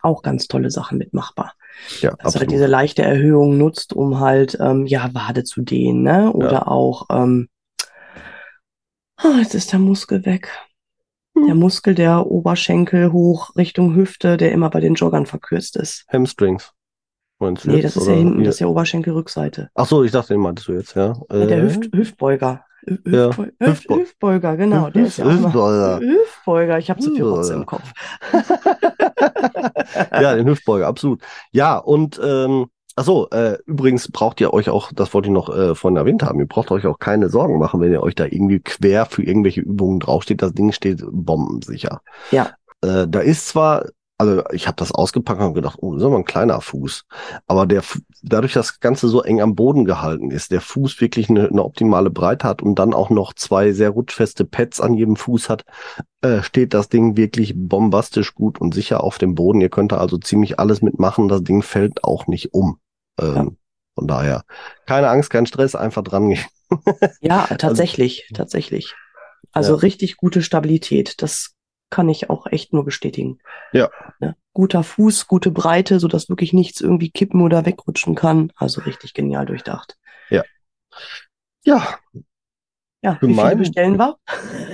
Auch 0.00 0.22
ganz 0.22 0.46
tolle 0.46 0.70
Sachen 0.70 0.96
mitmachbar. 0.96 1.52
Ja, 2.00 2.10
Dass 2.10 2.20
absolut. 2.20 2.40
halt 2.40 2.50
diese 2.52 2.66
leichte 2.66 3.02
Erhöhung 3.02 3.58
nutzt, 3.58 3.92
um 3.92 4.20
halt 4.20 4.56
ähm, 4.60 4.86
ja 4.86 5.12
Wade 5.12 5.44
zu 5.44 5.60
dehnen, 5.60 6.02
ne? 6.02 6.32
Oder 6.32 6.52
ja. 6.52 6.66
auch 6.66 7.06
ähm, 7.10 7.48
oh, 9.22 9.36
jetzt 9.38 9.54
ist 9.54 9.72
der 9.72 9.78
Muskel 9.78 10.24
weg. 10.24 10.50
Der 11.44 11.52
hm. 11.52 11.58
Muskel 11.58 11.94
der 11.94 12.26
Oberschenkel 12.26 13.12
hoch 13.12 13.54
Richtung 13.56 13.94
Hüfte, 13.94 14.36
der 14.36 14.52
immer 14.52 14.70
bei 14.70 14.80
den 14.80 14.94
Joggern 14.94 15.26
verkürzt 15.26 15.76
ist. 15.76 16.06
Hamstrings. 16.12 16.72
Meinst 17.38 17.64
du 17.64 17.70
nee, 17.70 17.76
jetzt, 17.76 17.96
das 17.96 18.02
ist 18.02 18.08
ja 18.08 18.14
hinten, 18.14 18.44
das 18.44 18.54
ist 18.54 18.60
ja 18.60 18.66
Oberschenkelrückseite. 18.66 19.68
Ach 19.74 19.86
so, 19.86 20.02
ich 20.02 20.12
dachte, 20.12 20.32
den 20.32 20.40
meintest 20.40 20.68
du 20.68 20.72
jetzt, 20.72 20.94
ja. 20.94 21.14
Äh, 21.28 21.46
der 21.46 21.62
Hüft, 21.62 21.94
Hüftbeuger. 21.94 22.64
Hüft, 22.86 23.06
ja. 23.06 23.30
Hüft, 23.58 23.90
Hüftbeuger, 23.90 24.56
genau. 24.56 24.88
Der 24.88 25.06
ist 25.06 25.18
ja 25.18 25.26
Hüftbeuger. 25.26 26.00
Hüftbeuger. 26.00 26.78
Ich 26.78 26.88
habe 26.88 27.00
zu 27.00 27.14
viel 27.14 27.24
Rotze 27.24 27.52
im 27.52 27.66
Kopf. 27.66 27.92
ja, 30.12 30.34
den 30.34 30.46
Hüftbeuger, 30.46 30.86
absolut. 30.86 31.20
Ja, 31.52 31.76
und 31.76 32.18
ähm, 32.24 32.66
Ach 32.98 33.04
so, 33.04 33.28
äh, 33.28 33.58
übrigens 33.66 34.10
braucht 34.10 34.40
ihr 34.40 34.54
euch 34.54 34.70
auch, 34.70 34.90
das 34.90 35.12
wollte 35.12 35.28
ich 35.28 35.32
noch 35.32 35.54
äh, 35.54 35.74
vorhin 35.74 35.98
erwähnt 35.98 36.22
haben, 36.22 36.40
ihr 36.40 36.46
braucht 36.46 36.70
euch 36.70 36.86
auch 36.86 36.98
keine 36.98 37.28
Sorgen 37.28 37.58
machen, 37.58 37.78
wenn 37.82 37.92
ihr 37.92 38.02
euch 38.02 38.14
da 38.14 38.24
irgendwie 38.24 38.60
quer 38.60 39.04
für 39.04 39.22
irgendwelche 39.22 39.60
Übungen 39.60 40.00
draufsteht. 40.00 40.40
Das 40.40 40.54
Ding 40.54 40.72
steht 40.72 41.04
bombensicher. 41.10 42.00
Ja. 42.30 42.52
Äh, 42.80 43.06
da 43.06 43.20
ist 43.20 43.48
zwar, 43.48 43.84
also 44.16 44.42
ich 44.50 44.66
habe 44.66 44.76
das 44.76 44.92
ausgepackt 44.92 45.42
und 45.42 45.52
gedacht, 45.52 45.76
oh, 45.82 45.92
das 45.92 46.00
ist 46.00 46.06
aber 46.06 46.16
ein 46.16 46.24
kleiner 46.24 46.58
Fuß. 46.62 47.04
Aber 47.46 47.66
der 47.66 47.82
dadurch, 48.22 48.54
dass 48.54 48.68
das 48.68 48.80
Ganze 48.80 49.08
so 49.08 49.22
eng 49.22 49.42
am 49.42 49.54
Boden 49.54 49.84
gehalten 49.84 50.30
ist, 50.30 50.50
der 50.50 50.62
Fuß 50.62 50.98
wirklich 51.02 51.28
eine, 51.28 51.48
eine 51.48 51.64
optimale 51.64 52.08
Breite 52.08 52.48
hat 52.48 52.62
und 52.62 52.78
dann 52.78 52.94
auch 52.94 53.10
noch 53.10 53.34
zwei 53.34 53.72
sehr 53.72 53.90
rutschfeste 53.90 54.46
Pads 54.46 54.80
an 54.80 54.94
jedem 54.94 55.16
Fuß 55.16 55.50
hat, 55.50 55.66
äh, 56.22 56.42
steht 56.42 56.72
das 56.72 56.88
Ding 56.88 57.18
wirklich 57.18 57.52
bombastisch 57.54 58.34
gut 58.34 58.58
und 58.58 58.72
sicher 58.72 59.04
auf 59.04 59.18
dem 59.18 59.34
Boden. 59.34 59.60
Ihr 59.60 59.68
könnt 59.68 59.92
da 59.92 59.98
also 59.98 60.16
ziemlich 60.16 60.58
alles 60.58 60.80
mitmachen. 60.80 61.28
Das 61.28 61.42
Ding 61.44 61.60
fällt 61.60 62.02
auch 62.02 62.26
nicht 62.26 62.54
um. 62.54 62.78
Ähm, 63.20 63.34
ja. 63.34 63.46
Von 63.94 64.06
daher, 64.08 64.44
keine 64.84 65.08
Angst, 65.08 65.30
kein 65.30 65.46
Stress, 65.46 65.74
einfach 65.74 66.02
dran 66.02 66.28
gehen. 66.28 66.44
ja, 67.20 67.42
also 67.42 67.54
tatsächlich, 67.56 68.24
also, 68.24 68.34
tatsächlich. 68.34 68.94
Also 69.52 69.72
ja. 69.72 69.78
richtig 69.80 70.18
gute 70.18 70.42
Stabilität. 70.42 71.22
Das 71.22 71.54
kann 71.88 72.08
ich 72.08 72.28
auch 72.28 72.46
echt 72.46 72.72
nur 72.72 72.84
bestätigen. 72.84 73.38
Ja. 73.72 73.90
ja. 74.20 74.34
Guter 74.52 74.82
Fuß, 74.82 75.28
gute 75.28 75.50
Breite, 75.50 75.98
so 75.98 76.08
dass 76.08 76.28
wirklich 76.28 76.52
nichts 76.52 76.80
irgendwie 76.80 77.10
kippen 77.10 77.40
oder 77.40 77.64
wegrutschen 77.64 78.14
kann. 78.14 78.52
Also 78.56 78.82
richtig 78.82 79.14
genial 79.14 79.46
durchdacht. 79.46 79.96
Ja. 80.28 80.42
Ja, 81.64 81.98
ja, 83.02 83.18
wie 83.20 83.34
viele 83.34 83.56
bestellen 83.56 83.98
wir? 83.98 84.16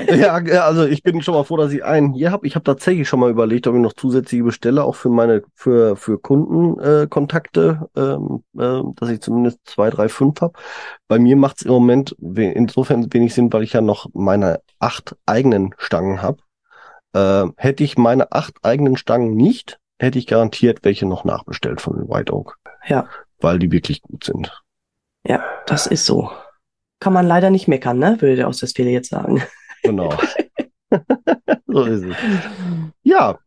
ja, 0.16 0.64
also 0.64 0.86
ich 0.86 1.02
bin 1.02 1.22
schon 1.22 1.34
mal 1.34 1.44
froh, 1.44 1.56
dass 1.56 1.72
ich 1.72 1.84
einen 1.84 2.12
hier 2.12 2.30
habe. 2.30 2.46
Ich 2.46 2.54
habe 2.54 2.64
tatsächlich 2.64 3.08
schon 3.08 3.20
mal 3.20 3.30
überlegt, 3.30 3.66
ob 3.66 3.74
ich 3.74 3.80
noch 3.80 3.92
zusätzliche 3.92 4.44
bestelle, 4.44 4.84
auch 4.84 4.94
für 4.94 5.10
meine, 5.10 5.42
für, 5.54 5.96
für 5.96 6.18
Kundenkontakte, 6.18 7.88
äh, 7.96 8.00
ähm, 8.00 8.42
äh, 8.58 8.82
dass 8.96 9.10
ich 9.10 9.20
zumindest 9.20 9.58
zwei, 9.64 9.90
drei, 9.90 10.08
fünf 10.08 10.40
habe. 10.40 10.58
Bei 11.08 11.18
mir 11.18 11.36
macht 11.36 11.56
es 11.58 11.62
im 11.66 11.72
Moment 11.72 12.16
insofern 12.20 13.12
wenig 13.12 13.34
Sinn, 13.34 13.52
weil 13.52 13.64
ich 13.64 13.72
ja 13.72 13.80
noch 13.80 14.08
meine 14.14 14.60
acht 14.78 15.16
eigenen 15.26 15.74
Stangen 15.78 16.22
habe. 16.22 16.38
Äh, 17.14 17.50
hätte 17.56 17.84
ich 17.84 17.98
meine 17.98 18.32
acht 18.32 18.54
eigenen 18.62 18.96
Stangen 18.96 19.34
nicht, 19.34 19.78
hätte 19.98 20.18
ich 20.18 20.26
garantiert 20.26 20.84
welche 20.84 21.06
noch 21.06 21.24
nachbestellt 21.24 21.80
von 21.80 22.08
White 22.08 22.32
Oak. 22.32 22.56
Ja. 22.86 23.08
Weil 23.40 23.58
die 23.58 23.72
wirklich 23.72 24.00
gut 24.00 24.24
sind. 24.24 24.62
Ja, 25.26 25.44
das 25.66 25.86
ist 25.86 26.06
so 26.06 26.30
kann 27.02 27.12
man 27.12 27.26
leider 27.26 27.50
nicht 27.50 27.66
meckern, 27.66 27.98
ne? 27.98 28.16
Würde 28.20 28.36
der 28.36 28.48
Ostwestfäle 28.48 28.90
jetzt 28.90 29.10
sagen. 29.10 29.42
Genau. 29.82 30.14
so 31.66 31.82
ist 31.82 32.04
es. 32.04 32.16
Ja. 33.02 33.38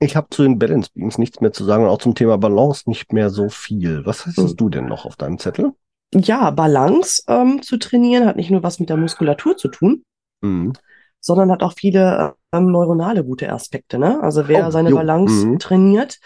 Ich 0.00 0.14
habe 0.14 0.26
zu 0.28 0.42
den 0.42 0.58
Balance 0.58 0.90
Beams 0.92 1.16
nichts 1.16 1.40
mehr 1.40 1.54
zu 1.54 1.64
sagen 1.64 1.82
und 1.82 1.88
auch 1.88 1.98
zum 1.98 2.14
Thema 2.14 2.36
Balance 2.36 2.82
nicht 2.86 3.14
mehr 3.14 3.30
so 3.30 3.48
viel. 3.48 4.04
Was 4.04 4.26
hast 4.26 4.36
hm. 4.36 4.54
du 4.54 4.68
denn 4.68 4.84
noch 4.84 5.06
auf 5.06 5.16
deinem 5.16 5.38
Zettel? 5.38 5.72
Ja, 6.12 6.50
Balance 6.50 7.22
ähm, 7.26 7.62
zu 7.62 7.78
trainieren 7.78 8.26
hat 8.26 8.36
nicht 8.36 8.50
nur 8.50 8.62
was 8.62 8.78
mit 8.78 8.90
der 8.90 8.98
Muskulatur 8.98 9.56
zu 9.56 9.68
tun, 9.68 10.04
mhm. 10.42 10.74
sondern 11.20 11.50
hat 11.50 11.62
auch 11.62 11.72
viele 11.72 12.34
ähm, 12.52 12.70
neuronale 12.70 13.24
gute 13.24 13.50
Aspekte. 13.50 13.98
Ne? 13.98 14.22
Also 14.22 14.46
wer 14.46 14.68
oh, 14.68 14.70
seine 14.70 14.90
jo. 14.90 14.96
Balance 14.96 15.46
mhm. 15.46 15.58
trainiert, 15.58 16.18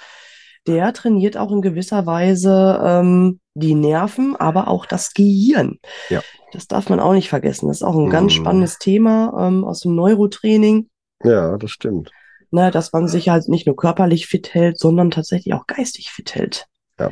der 0.67 0.93
trainiert 0.93 1.37
auch 1.37 1.51
in 1.53 1.63
gewisser 1.63 2.07
Weise 2.07 2.81
ähm, 2.85 3.41
die 3.55 3.75
Nerven, 3.75 4.37
aber 4.37 4.69
auch 4.69 4.87
das 4.87 5.13
Gehirn. 5.13 5.79
Ja. 6.11 6.23
Das 6.53 6.67
darf 6.67 6.89
man 6.89 7.01
auch 7.01 7.13
nicht 7.13 7.29
vergessen. 7.29 7.69
Das 7.69 7.79
ist 7.79 7.83
auch 7.83 7.97
ein 7.97 8.07
mhm. 8.07 8.11
ganz 8.11 8.33
spannendes 8.33 8.79
Thema 8.79 9.47
ähm, 9.47 9.65
aus 9.65 9.81
dem 9.81 9.95
Neurotraining. 9.95 10.89
Ja, 11.23 11.57
das 11.57 11.71
stimmt. 11.71 12.11
Ne, 12.51 12.71
dass 12.71 12.93
man 12.95 13.09
sich 13.09 13.29
halt 13.29 13.47
nicht 13.49 13.67
nur 13.67 13.77
körperlich 13.77 14.27
fit 14.27 14.55
hält, 14.55 14.79
sondern 14.79 15.11
tatsächlich 15.11 15.53
auch 15.53 15.67
geistig 15.67 16.11
fit 16.11 16.35
hält. 16.35 16.67
Ja. 16.99 17.11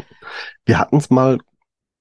Wir 0.64 0.78
hatten 0.78 0.96
es 0.96 1.10
mal 1.10 1.38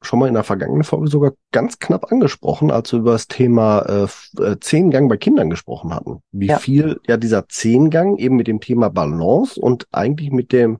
schon 0.06 0.20
mal 0.20 0.28
in 0.28 0.34
der 0.34 0.44
vergangenen 0.44 0.84
Folge 0.84 1.08
sogar 1.10 1.34
ganz 1.52 1.80
knapp 1.80 2.12
angesprochen, 2.12 2.72
als 2.72 2.92
wir 2.92 3.00
über 3.00 3.14
das 3.14 3.28
Thema 3.28 3.82
äh, 3.82 4.42
äh, 4.42 4.60
Zehngang 4.60 5.10
bei 5.10 5.18
Kindern 5.18 5.50
gesprochen 5.50 5.94
hatten. 5.94 6.22
Wie 6.32 6.48
ja. 6.48 6.60
viel 6.60 7.02
ja 7.08 7.18
dieser 7.18 7.50
Zehngang 7.50 8.18
eben 8.18 8.36
mit 8.36 8.48
dem 8.48 8.62
Thema 8.62 8.90
Balance 8.90 9.60
und 9.60 9.88
eigentlich 9.92 10.32
mit 10.32 10.52
dem 10.52 10.80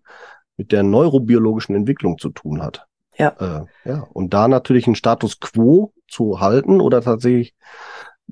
mit 0.58 0.72
der 0.72 0.84
neurobiologischen 0.84 1.76
Entwicklung 1.76 2.18
zu 2.18 2.30
tun 2.30 2.62
hat. 2.62 2.86
Ja. 3.18 3.30
Äh, 3.86 3.90
ja. 3.90 4.08
Und 4.14 4.34
da 4.34 4.48
natürlich 4.48 4.88
einen 4.88 4.96
Status 4.96 5.40
quo 5.40 5.94
zu 6.08 6.40
halten 6.40 6.82
oder 6.82 7.02
tatsächlich 7.02 7.56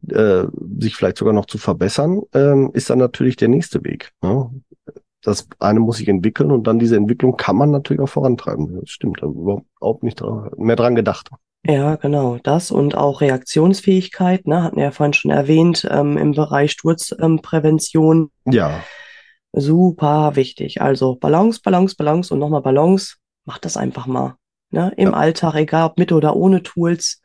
äh, 0.10 0.44
sich 0.80 0.96
vielleicht 0.96 1.18
sogar 1.18 1.34
noch 1.34 1.46
zu 1.46 1.58
verbessern, 1.58 2.22
ähm, 2.34 2.72
ist 2.74 2.90
dann 2.90 3.00
natürlich 3.00 3.36
der 3.36 3.48
nächste 3.48 3.84
Weg. 3.84 4.12
Ne? 4.22 4.50
Das 5.22 5.48
eine 5.60 5.80
muss 5.80 5.98
sich 5.98 6.10
entwickeln 6.10 6.52
und 6.52 6.68
dann 6.68 6.80
diese 6.80 6.98
Entwicklung 6.98 7.38
kann 7.38 7.56
man 7.56 7.72
natürlich 7.72 8.02
auch 8.02 8.10
vorantreiben. 8.10 8.80
Das 8.82 8.90
stimmt, 8.90 9.22
überhaupt 9.22 10.04
nicht 10.04 10.22
mehr 10.58 10.76
dran 10.76 10.96
gedacht. 10.96 11.30
Ja, 11.66 11.96
genau, 11.96 12.40
das 12.44 12.72
und 12.72 12.96
auch 12.96 13.22
Reaktionsfähigkeit, 13.22 14.48
ne, 14.48 14.64
hatten 14.64 14.76
wir 14.76 14.84
ja 14.84 14.92
vorhin 14.92 15.14
schon 15.14 15.32
erwähnt, 15.32 15.88
ähm, 15.90 16.18
im 16.18 16.34
Bereich 16.34 16.72
Sturzprävention. 16.72 18.32
Ähm, 18.46 18.52
ja. 18.52 18.84
Super 19.54 20.36
wichtig. 20.36 20.82
Also 20.82 21.16
Balance, 21.16 21.62
Balance, 21.64 21.96
Balance 21.96 22.34
und 22.34 22.40
nochmal 22.40 22.62
Balance. 22.62 23.16
Macht 23.46 23.66
das 23.66 23.78
einfach 23.78 24.08
mal. 24.08 24.36
Ne? 24.72 24.92
Im 24.98 25.10
ja. 25.10 25.14
Alltag, 25.14 25.56
egal 25.56 25.86
ob 25.86 25.98
mit 25.98 26.12
oder 26.12 26.36
ohne 26.36 26.64
Tools. 26.64 27.22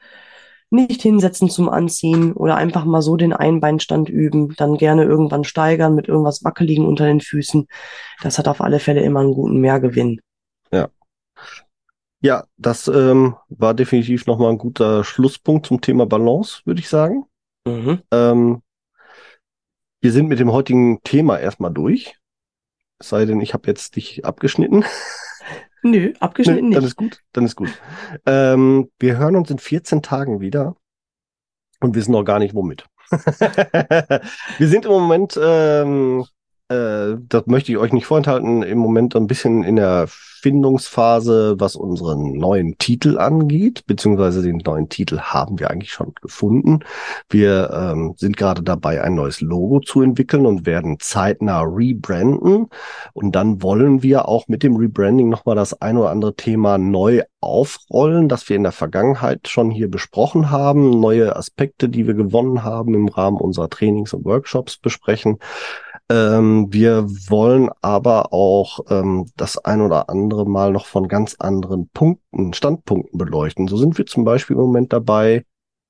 Nicht 0.70 1.00
hinsetzen 1.00 1.48
zum 1.48 1.70
Anziehen 1.70 2.34
oder 2.34 2.56
einfach 2.56 2.84
mal 2.84 3.00
so 3.00 3.16
den 3.16 3.32
Einbeinstand 3.32 4.10
üben, 4.10 4.54
dann 4.56 4.76
gerne 4.76 5.04
irgendwann 5.04 5.44
steigern 5.44 5.94
mit 5.94 6.08
irgendwas 6.08 6.44
Wackeligen 6.44 6.84
unter 6.84 7.06
den 7.06 7.22
Füßen. 7.22 7.66
Das 8.22 8.38
hat 8.38 8.48
auf 8.48 8.60
alle 8.60 8.78
Fälle 8.78 9.00
immer 9.00 9.20
einen 9.20 9.32
guten 9.32 9.60
Mehrgewinn. 9.60 10.20
Ja, 12.20 12.44
das 12.56 12.88
ähm, 12.88 13.36
war 13.48 13.74
definitiv 13.74 14.26
nochmal 14.26 14.50
ein 14.50 14.58
guter 14.58 15.04
Schlusspunkt 15.04 15.66
zum 15.66 15.80
Thema 15.80 16.04
Balance, 16.04 16.62
würde 16.64 16.80
ich 16.80 16.88
sagen. 16.88 17.26
Mhm. 17.64 18.00
Ähm, 18.10 18.62
wir 20.00 20.12
sind 20.12 20.28
mit 20.28 20.40
dem 20.40 20.50
heutigen 20.50 21.00
Thema 21.04 21.38
erstmal 21.38 21.72
durch. 21.72 22.17
Es 22.98 23.10
sei 23.10 23.24
denn, 23.24 23.40
ich 23.40 23.54
habe 23.54 23.68
jetzt 23.68 23.96
dich 23.96 24.24
abgeschnitten. 24.24 24.84
Nö, 25.82 26.12
abgeschnitten 26.18 26.68
Nö, 26.68 26.68
nicht. 26.68 26.76
Dann 26.76 26.84
ist 26.84 26.96
gut, 26.96 27.22
dann 27.32 27.44
ist 27.44 27.56
gut. 27.56 27.70
Ähm, 28.26 28.90
wir 28.98 29.16
hören 29.16 29.36
uns 29.36 29.50
in 29.50 29.58
14 29.58 30.02
Tagen 30.02 30.40
wieder 30.40 30.76
und 31.80 31.94
wissen 31.94 32.12
noch 32.12 32.24
gar 32.24 32.38
nicht 32.38 32.54
womit. 32.54 32.86
wir 33.10 34.68
sind 34.68 34.84
im 34.84 34.90
Moment 34.90 35.38
ähm, 35.40 36.26
äh, 36.68 37.16
das 37.28 37.46
möchte 37.46 37.72
ich 37.72 37.78
euch 37.78 37.92
nicht 37.92 38.06
vorenthalten, 38.06 38.62
im 38.62 38.78
Moment 38.78 39.16
ein 39.16 39.26
bisschen 39.26 39.62
in 39.62 39.76
der 39.76 40.06
Findungsphase, 40.08 41.56
was 41.58 41.74
unseren 41.74 42.32
neuen 42.34 42.78
Titel 42.78 43.18
angeht, 43.18 43.86
beziehungsweise 43.86 44.42
den 44.42 44.58
neuen 44.58 44.88
Titel 44.88 45.18
haben 45.18 45.58
wir 45.58 45.70
eigentlich 45.70 45.92
schon 45.92 46.12
gefunden. 46.20 46.80
Wir 47.28 47.70
ähm, 47.72 48.14
sind 48.16 48.36
gerade 48.36 48.62
dabei, 48.62 49.02
ein 49.02 49.14
neues 49.14 49.40
Logo 49.40 49.80
zu 49.80 50.02
entwickeln 50.02 50.46
und 50.46 50.64
werden 50.64 50.98
zeitnah 51.00 51.62
rebranden. 51.62 52.68
Und 53.14 53.32
dann 53.34 53.62
wollen 53.62 54.02
wir 54.02 54.28
auch 54.28 54.46
mit 54.48 54.62
dem 54.62 54.76
Rebranding 54.76 55.28
nochmal 55.28 55.56
das 55.56 55.80
ein 55.80 55.96
oder 55.96 56.10
andere 56.10 56.36
Thema 56.36 56.78
neu 56.78 57.22
aufrollen, 57.40 58.28
das 58.28 58.48
wir 58.48 58.56
in 58.56 58.62
der 58.62 58.72
Vergangenheit 58.72 59.48
schon 59.48 59.70
hier 59.70 59.90
besprochen 59.90 60.50
haben, 60.50 61.00
neue 61.00 61.34
Aspekte, 61.36 61.88
die 61.88 62.06
wir 62.06 62.14
gewonnen 62.14 62.62
haben 62.62 62.94
im 62.94 63.08
Rahmen 63.08 63.38
unserer 63.38 63.70
Trainings 63.70 64.12
und 64.12 64.24
Workshops 64.24 64.76
besprechen. 64.76 65.38
Ähm, 66.10 66.72
wir 66.72 67.06
wollen 67.28 67.68
aber 67.82 68.32
auch 68.32 68.80
ähm, 68.88 69.26
das 69.36 69.58
ein 69.58 69.82
oder 69.82 70.08
andere 70.08 70.48
Mal 70.48 70.72
noch 70.72 70.86
von 70.86 71.06
ganz 71.06 71.36
anderen 71.38 71.88
Punkten, 71.90 72.54
Standpunkten 72.54 73.18
beleuchten. 73.18 73.68
So 73.68 73.76
sind 73.76 73.98
wir 73.98 74.06
zum 74.06 74.24
Beispiel 74.24 74.56
im 74.56 74.62
Moment 74.62 74.92
dabei, 74.92 75.44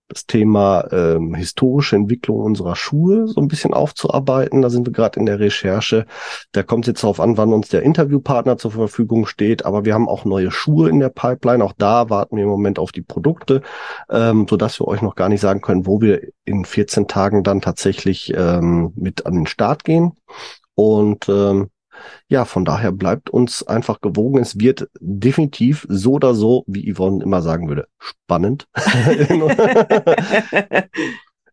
das 0.09 0.27
Thema 0.27 0.89
ähm, 0.91 1.35
historische 1.35 1.97
Entwicklung 1.97 2.41
unserer 2.41 2.77
Schuhe 2.77 3.29
so 3.29 3.41
ein 3.41 3.49
bisschen 3.49 3.75
aufzuarbeiten. 3.75 4.63
Da 4.63 4.71
sind 4.71 4.87
wir 4.87 4.93
gerade 4.93 5.21
in 5.21 5.27
der 5.27 5.39
Recherche. 5.39 6.07
Da 6.53 6.63
kommt 6.63 6.85
es 6.85 6.89
jetzt 6.89 7.03
darauf 7.03 7.21
an, 7.21 7.37
wann 7.37 7.53
uns 7.53 7.69
der 7.69 7.83
Interviewpartner 7.83 8.57
zur 8.57 8.71
Verfügung 8.71 9.27
steht. 9.27 9.67
Aber 9.67 9.85
wir 9.85 9.93
haben 9.93 10.09
auch 10.09 10.25
neue 10.25 10.51
Schuhe 10.51 10.89
in 10.89 10.99
der 10.99 11.11
Pipeline. 11.11 11.63
Auch 11.63 11.75
da 11.77 12.09
warten 12.09 12.37
wir 12.37 12.45
im 12.45 12.51
Moment 12.51 12.79
auf 12.79 12.91
die 12.91 13.03
Produkte, 13.03 13.61
ähm, 14.11 14.47
sodass 14.49 14.81
wir 14.81 14.89
euch 14.89 15.03
noch 15.03 15.15
gar 15.15 15.29
nicht 15.29 15.41
sagen 15.41 15.61
können, 15.61 15.87
wo 15.87 16.01
wir 16.01 16.23
in 16.47 16.65
14 16.65 17.07
Tagen 17.07 17.43
dann 17.43 17.61
tatsächlich 17.61 18.33
ähm, 18.35 18.93
mit 18.97 19.27
an 19.27 19.35
den 19.35 19.47
Start 19.47 19.85
gehen. 19.85 20.13
Und 20.75 21.29
ähm, 21.29 21.69
ja, 22.29 22.45
von 22.45 22.65
daher 22.65 22.93
bleibt 22.93 23.31
uns 23.31 23.67
einfach 23.67 24.01
gewogen. 24.01 24.39
Es 24.39 24.59
wird 24.59 24.89
definitiv 25.01 25.87
so 25.89 26.13
oder 26.13 26.35
so, 26.35 26.65
wie 26.67 26.93
Yvonne 26.93 27.23
immer 27.23 27.43
sagen 27.43 27.69
würde, 27.69 27.89
spannend 27.99 28.67
in, 29.29 29.43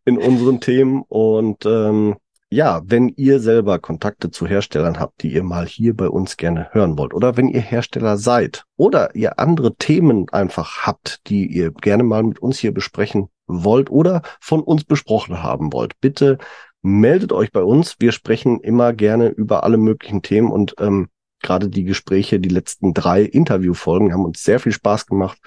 in 0.06 0.18
unseren 0.18 0.60
Themen. 0.62 1.04
Und 1.08 1.66
ähm, 1.66 2.16
ja, 2.50 2.82
wenn 2.86 3.10
ihr 3.10 3.40
selber 3.40 3.80
Kontakte 3.80 4.32
zu 4.32 4.48
Herstellern 4.48 5.00
habt, 5.00 5.24
die 5.24 5.34
ihr 5.34 5.44
mal 5.44 5.66
hier 5.66 5.96
bei 5.96 6.08
uns 6.08 6.38
gerne 6.38 6.70
hören 6.72 6.98
wollt, 6.98 7.14
oder 7.14 7.38
wenn 7.38 7.48
ihr 7.48 7.62
Hersteller 7.62 8.18
seid, 8.18 8.64
oder 8.78 9.16
ihr 9.16 9.40
andere 9.40 9.76
Themen 9.76 10.30
einfach 10.30 10.86
habt, 10.86 11.28
die 11.28 11.48
ihr 11.48 11.72
gerne 11.72 12.04
mal 12.04 12.24
mit 12.24 12.40
uns 12.40 12.60
hier 12.60 12.74
besprechen 12.74 13.30
wollt 13.48 13.90
oder 13.90 14.22
von 14.40 14.62
uns 14.62 14.84
besprochen 14.84 15.44
haben 15.44 15.74
wollt, 15.74 16.00
bitte 16.02 16.38
meldet 16.86 17.34
euch 17.34 17.52
bei 17.52 17.64
uns. 17.64 17.96
Wir 18.00 18.12
sprechen 18.12 18.60
immer 18.60 18.94
gerne 18.94 19.30
über 19.30 19.64
alle 19.64 19.78
möglichen 19.78 20.22
Themen 20.22 20.52
und 20.52 20.76
ähm, 20.80 21.10
gerade 21.42 21.68
die 21.68 21.84
Gespräche, 21.84 22.40
die 22.40 22.50
letzten 22.50 22.94
drei 22.94 23.24
Interviewfolgen 23.24 24.14
haben 24.14 24.26
uns 24.26 24.44
sehr 24.44 24.60
viel 24.60 24.72
Spaß 24.72 25.08
gemacht 25.08 25.40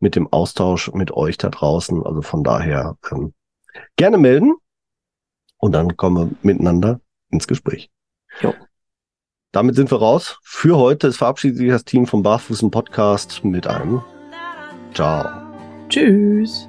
mit 0.00 0.16
dem 0.16 0.32
Austausch 0.32 0.90
mit 0.92 1.12
euch 1.12 1.36
da 1.38 1.50
draußen. 1.50 2.02
Also 2.02 2.22
von 2.22 2.42
daher 2.42 2.96
ähm, 3.12 3.34
gerne 3.96 4.18
melden 4.18 4.54
und 5.58 5.72
dann 5.72 5.96
kommen 5.96 6.30
wir 6.30 6.36
miteinander 6.42 7.00
ins 7.30 7.46
Gespräch. 7.46 7.90
Jo. 8.40 8.54
Damit 9.52 9.74
sind 9.74 9.90
wir 9.90 9.98
raus. 9.98 10.38
Für 10.42 10.76
heute. 10.76 11.08
Es 11.08 11.16
verabschiedet 11.18 11.58
sich 11.58 11.68
das 11.68 11.84
Team 11.84 12.06
vom 12.06 12.22
Barfußen 12.22 12.70
Podcast 12.70 13.44
mit 13.44 13.66
einem 13.66 14.02
Ciao. 14.92 15.28
Tschüss. 15.88 16.68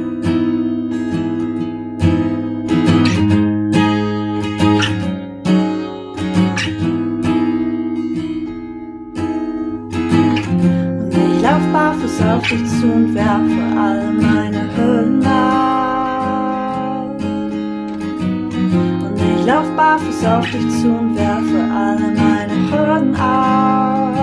Lauf 20.01 20.21
barfuß 20.21 20.25
auf 20.25 20.49
dich 20.51 20.69
zu 20.81 20.89
und 20.89 21.15
werfe 21.15 21.59
alle 21.73 22.11
meine 22.15 22.53
Hürden 22.71 23.15
ab. 23.15 24.13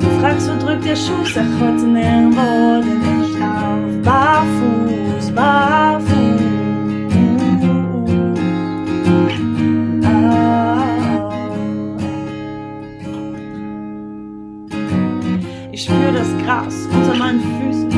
Du 0.00 0.06
fragst, 0.20 0.50
wo 0.50 0.64
drückt 0.64 0.84
der 0.84 0.96
Schuh? 0.96 1.24
Sag 1.24 1.44
heute 1.60 1.86
nirgendwo, 1.86 2.82
denn 2.82 3.22
ich 3.22 3.38
lauf 3.38 4.02
barfuß, 4.02 5.30
barfuß. 5.32 6.38
Gras 16.44 16.88
unter 16.92 17.14
meinen 17.14 17.40
Füßen, 17.40 17.90
das 17.90 17.97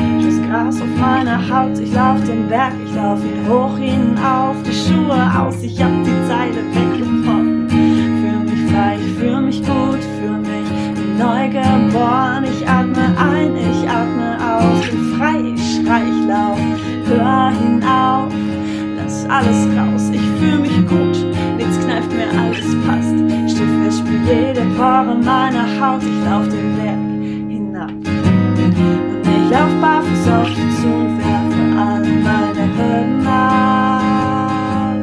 Gras 0.51 0.81
auf 0.81 0.99
meiner 0.99 1.39
Haut. 1.49 1.79
Ich 1.79 1.93
lauf 1.93 2.21
den 2.25 2.49
Berg, 2.49 2.73
ich 2.85 2.93
lauf 2.93 3.19
ihn 3.23 3.47
hoch 3.47 3.77
hinauf, 3.77 4.55
die 4.65 4.73
Schuhe 4.73 5.31
aus, 5.39 5.63
ich 5.63 5.81
hab 5.81 5.91
die 6.03 6.27
Zeile 6.27 6.61
weggebrochen. 6.75 7.69
Fühl 7.69 8.43
mich 8.43 8.71
frei, 8.71 8.97
ich 8.99 9.13
fühl 9.13 9.41
mich 9.41 9.59
gut, 9.61 10.03
fühl 10.19 10.39
mich 10.39 10.69
neu 11.17 11.47
geboren. 11.47 12.43
Ich 12.43 12.67
atme 12.67 13.15
ein, 13.17 13.55
ich 13.55 13.89
atme 13.89 14.37
aus, 14.43 14.89
bin 14.89 15.15
frei, 15.17 15.39
ich 15.55 15.75
schrei, 15.75 16.01
ich 16.03 16.27
lauf, 16.27 16.59
hör 17.05 17.51
hinauf, 17.51 18.33
lass 18.97 19.25
alles 19.29 19.67
raus. 19.77 20.09
Ich 20.11 20.27
fühl 20.37 20.59
mich 20.59 20.85
gut, 20.85 21.25
nichts 21.55 21.79
kneift 21.79 22.11
mir, 22.11 22.27
alles 22.37 22.75
passt. 22.85 23.15
Stief 23.49 23.69
fest, 23.83 23.99
spür 23.99 24.19
jede 24.27 24.61
Pore 24.75 25.15
meiner 25.15 25.65
Haut, 25.79 26.03
ich 26.03 26.29
lauf 26.29 26.49
den 26.49 26.75
Berg 26.75 27.00
lauf 29.51 29.73
barfuß 29.81 30.27
auf 30.29 30.49
die 30.49 30.69
zu 30.77 30.87
und 30.87 31.17
werfe 31.19 31.63
alle 31.77 32.13
meine 32.27 32.65
Hürden 32.75 33.27
ab. 33.27 34.95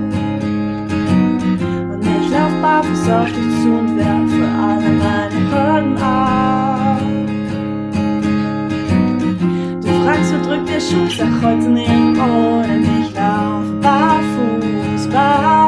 Und 1.93 2.03
ich 2.17 2.31
lauf 2.31 2.55
barfuß 2.63 3.09
auf 3.11 3.27
dich 3.27 3.51
zu 3.61 3.69
und 3.79 3.97
werfe 3.99 4.45
alle 4.67 4.91
meine 5.03 5.41
Hürden 5.51 5.97
ab. 5.99 7.03
Du 9.83 9.91
fragst, 10.03 10.33
wo 10.33 10.39
drückt 10.49 10.69
der 10.69 10.81
Schuh? 10.81 11.09
Sag 11.17 11.33
heute 11.43 11.69
nirgendwo, 11.69 12.63
denn 12.63 12.85
ich 13.01 13.13
lauf 13.15 13.67
barfuß, 13.83 15.09
barfuß. 15.13 15.68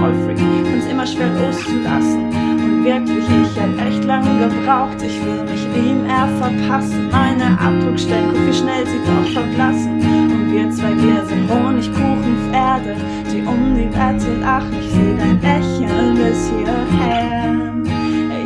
Ich 0.00 0.40
Find's 0.70 0.86
immer 0.90 1.06
schwer 1.06 1.28
loszulassen. 1.28 2.30
Und 2.32 2.84
wirklich, 2.84 3.24
ich 3.28 3.60
hab 3.60 3.86
echt 3.86 4.02
lange 4.04 4.48
gebraucht. 4.48 4.96
Ich 5.02 5.22
will 5.22 5.44
mich 5.44 5.62
ihm 5.76 6.06
eher 6.06 6.26
verpassen. 6.40 7.10
Meine 7.10 7.58
Abdruckstellen, 7.60 8.30
guck 8.32 8.46
wie 8.46 8.52
schnell 8.52 8.86
sie 8.86 9.00
doch 9.04 9.30
verblassen. 9.30 10.00
Und 10.00 10.52
wir 10.52 10.70
zwei, 10.70 10.96
wir 10.96 11.22
sind 11.26 11.50
Honigkuchenpferde, 11.50 12.96
die 13.30 13.42
um 13.42 13.76
die 13.76 13.92
Wette 13.92 14.40
lachen. 14.40 14.72
Ich 14.80 14.90
seh 14.90 15.16
dein 15.18 15.38
Lächeln 15.42 16.14
bis 16.14 16.48
hierher. 16.48 17.54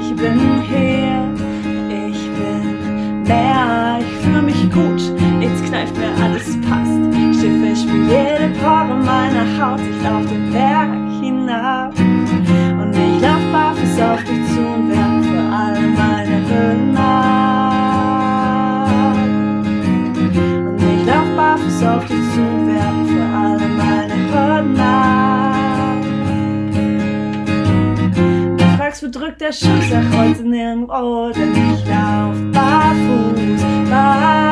Ich 0.00 0.16
bin 0.16 0.40
hier, 0.66 1.30
ich 1.88 2.30
bin 2.34 3.22
mehr. 3.22 4.00
Ich 4.00 4.24
fühle 4.24 4.42
mich 4.42 4.72
gut, 4.72 5.00
jetzt 5.40 5.64
kneift 5.66 5.96
mir 5.96 6.11
alles 6.20 6.61
passt. 6.62 7.40
Schiffe 7.40 7.76
spielt 7.76 8.11
jede 8.11 8.52
Pore 8.61 8.96
meiner 9.05 9.46
Haut. 9.61 9.80
Ich 9.80 10.02
lauf 10.02 10.26
den 10.26 10.50
Berg 10.50 11.03
hinab. 11.55 11.98
Und 11.98 12.96
ich 12.96 13.20
lauf 13.20 13.40
barfuß 13.52 14.00
auf 14.00 14.24
dich 14.24 14.46
zu 14.48 14.61
und 14.61 14.88
werf 14.90 15.24
für 15.26 15.40
alle 15.55 15.80
meine 15.80 16.48
Hürden 16.48 16.96
ab. 16.96 18.09
Und 20.68 20.82
ich 20.82 21.07
lauf 21.07 21.36
barfuß 21.36 21.82
auf 21.84 22.05
dich 22.07 22.32
zu 22.34 22.40
und 22.40 22.66
werf 22.68 23.09
für 23.09 23.24
alle 23.36 23.68
meine 23.68 24.14
Hürden 24.30 24.80
ab. 24.80 26.02
Du 28.59 28.64
fragst, 28.76 29.02
wo 29.02 29.09
drückt 29.11 29.40
der 29.40 29.52
Schuh? 29.52 29.80
Sag 29.90 30.05
heute 30.16 30.42
nirgendwo, 30.42 31.30
denn 31.30 31.52
ich 31.52 31.86
lauf 31.86 32.36
barfuß, 32.52 33.62
barfuß. 33.90 34.43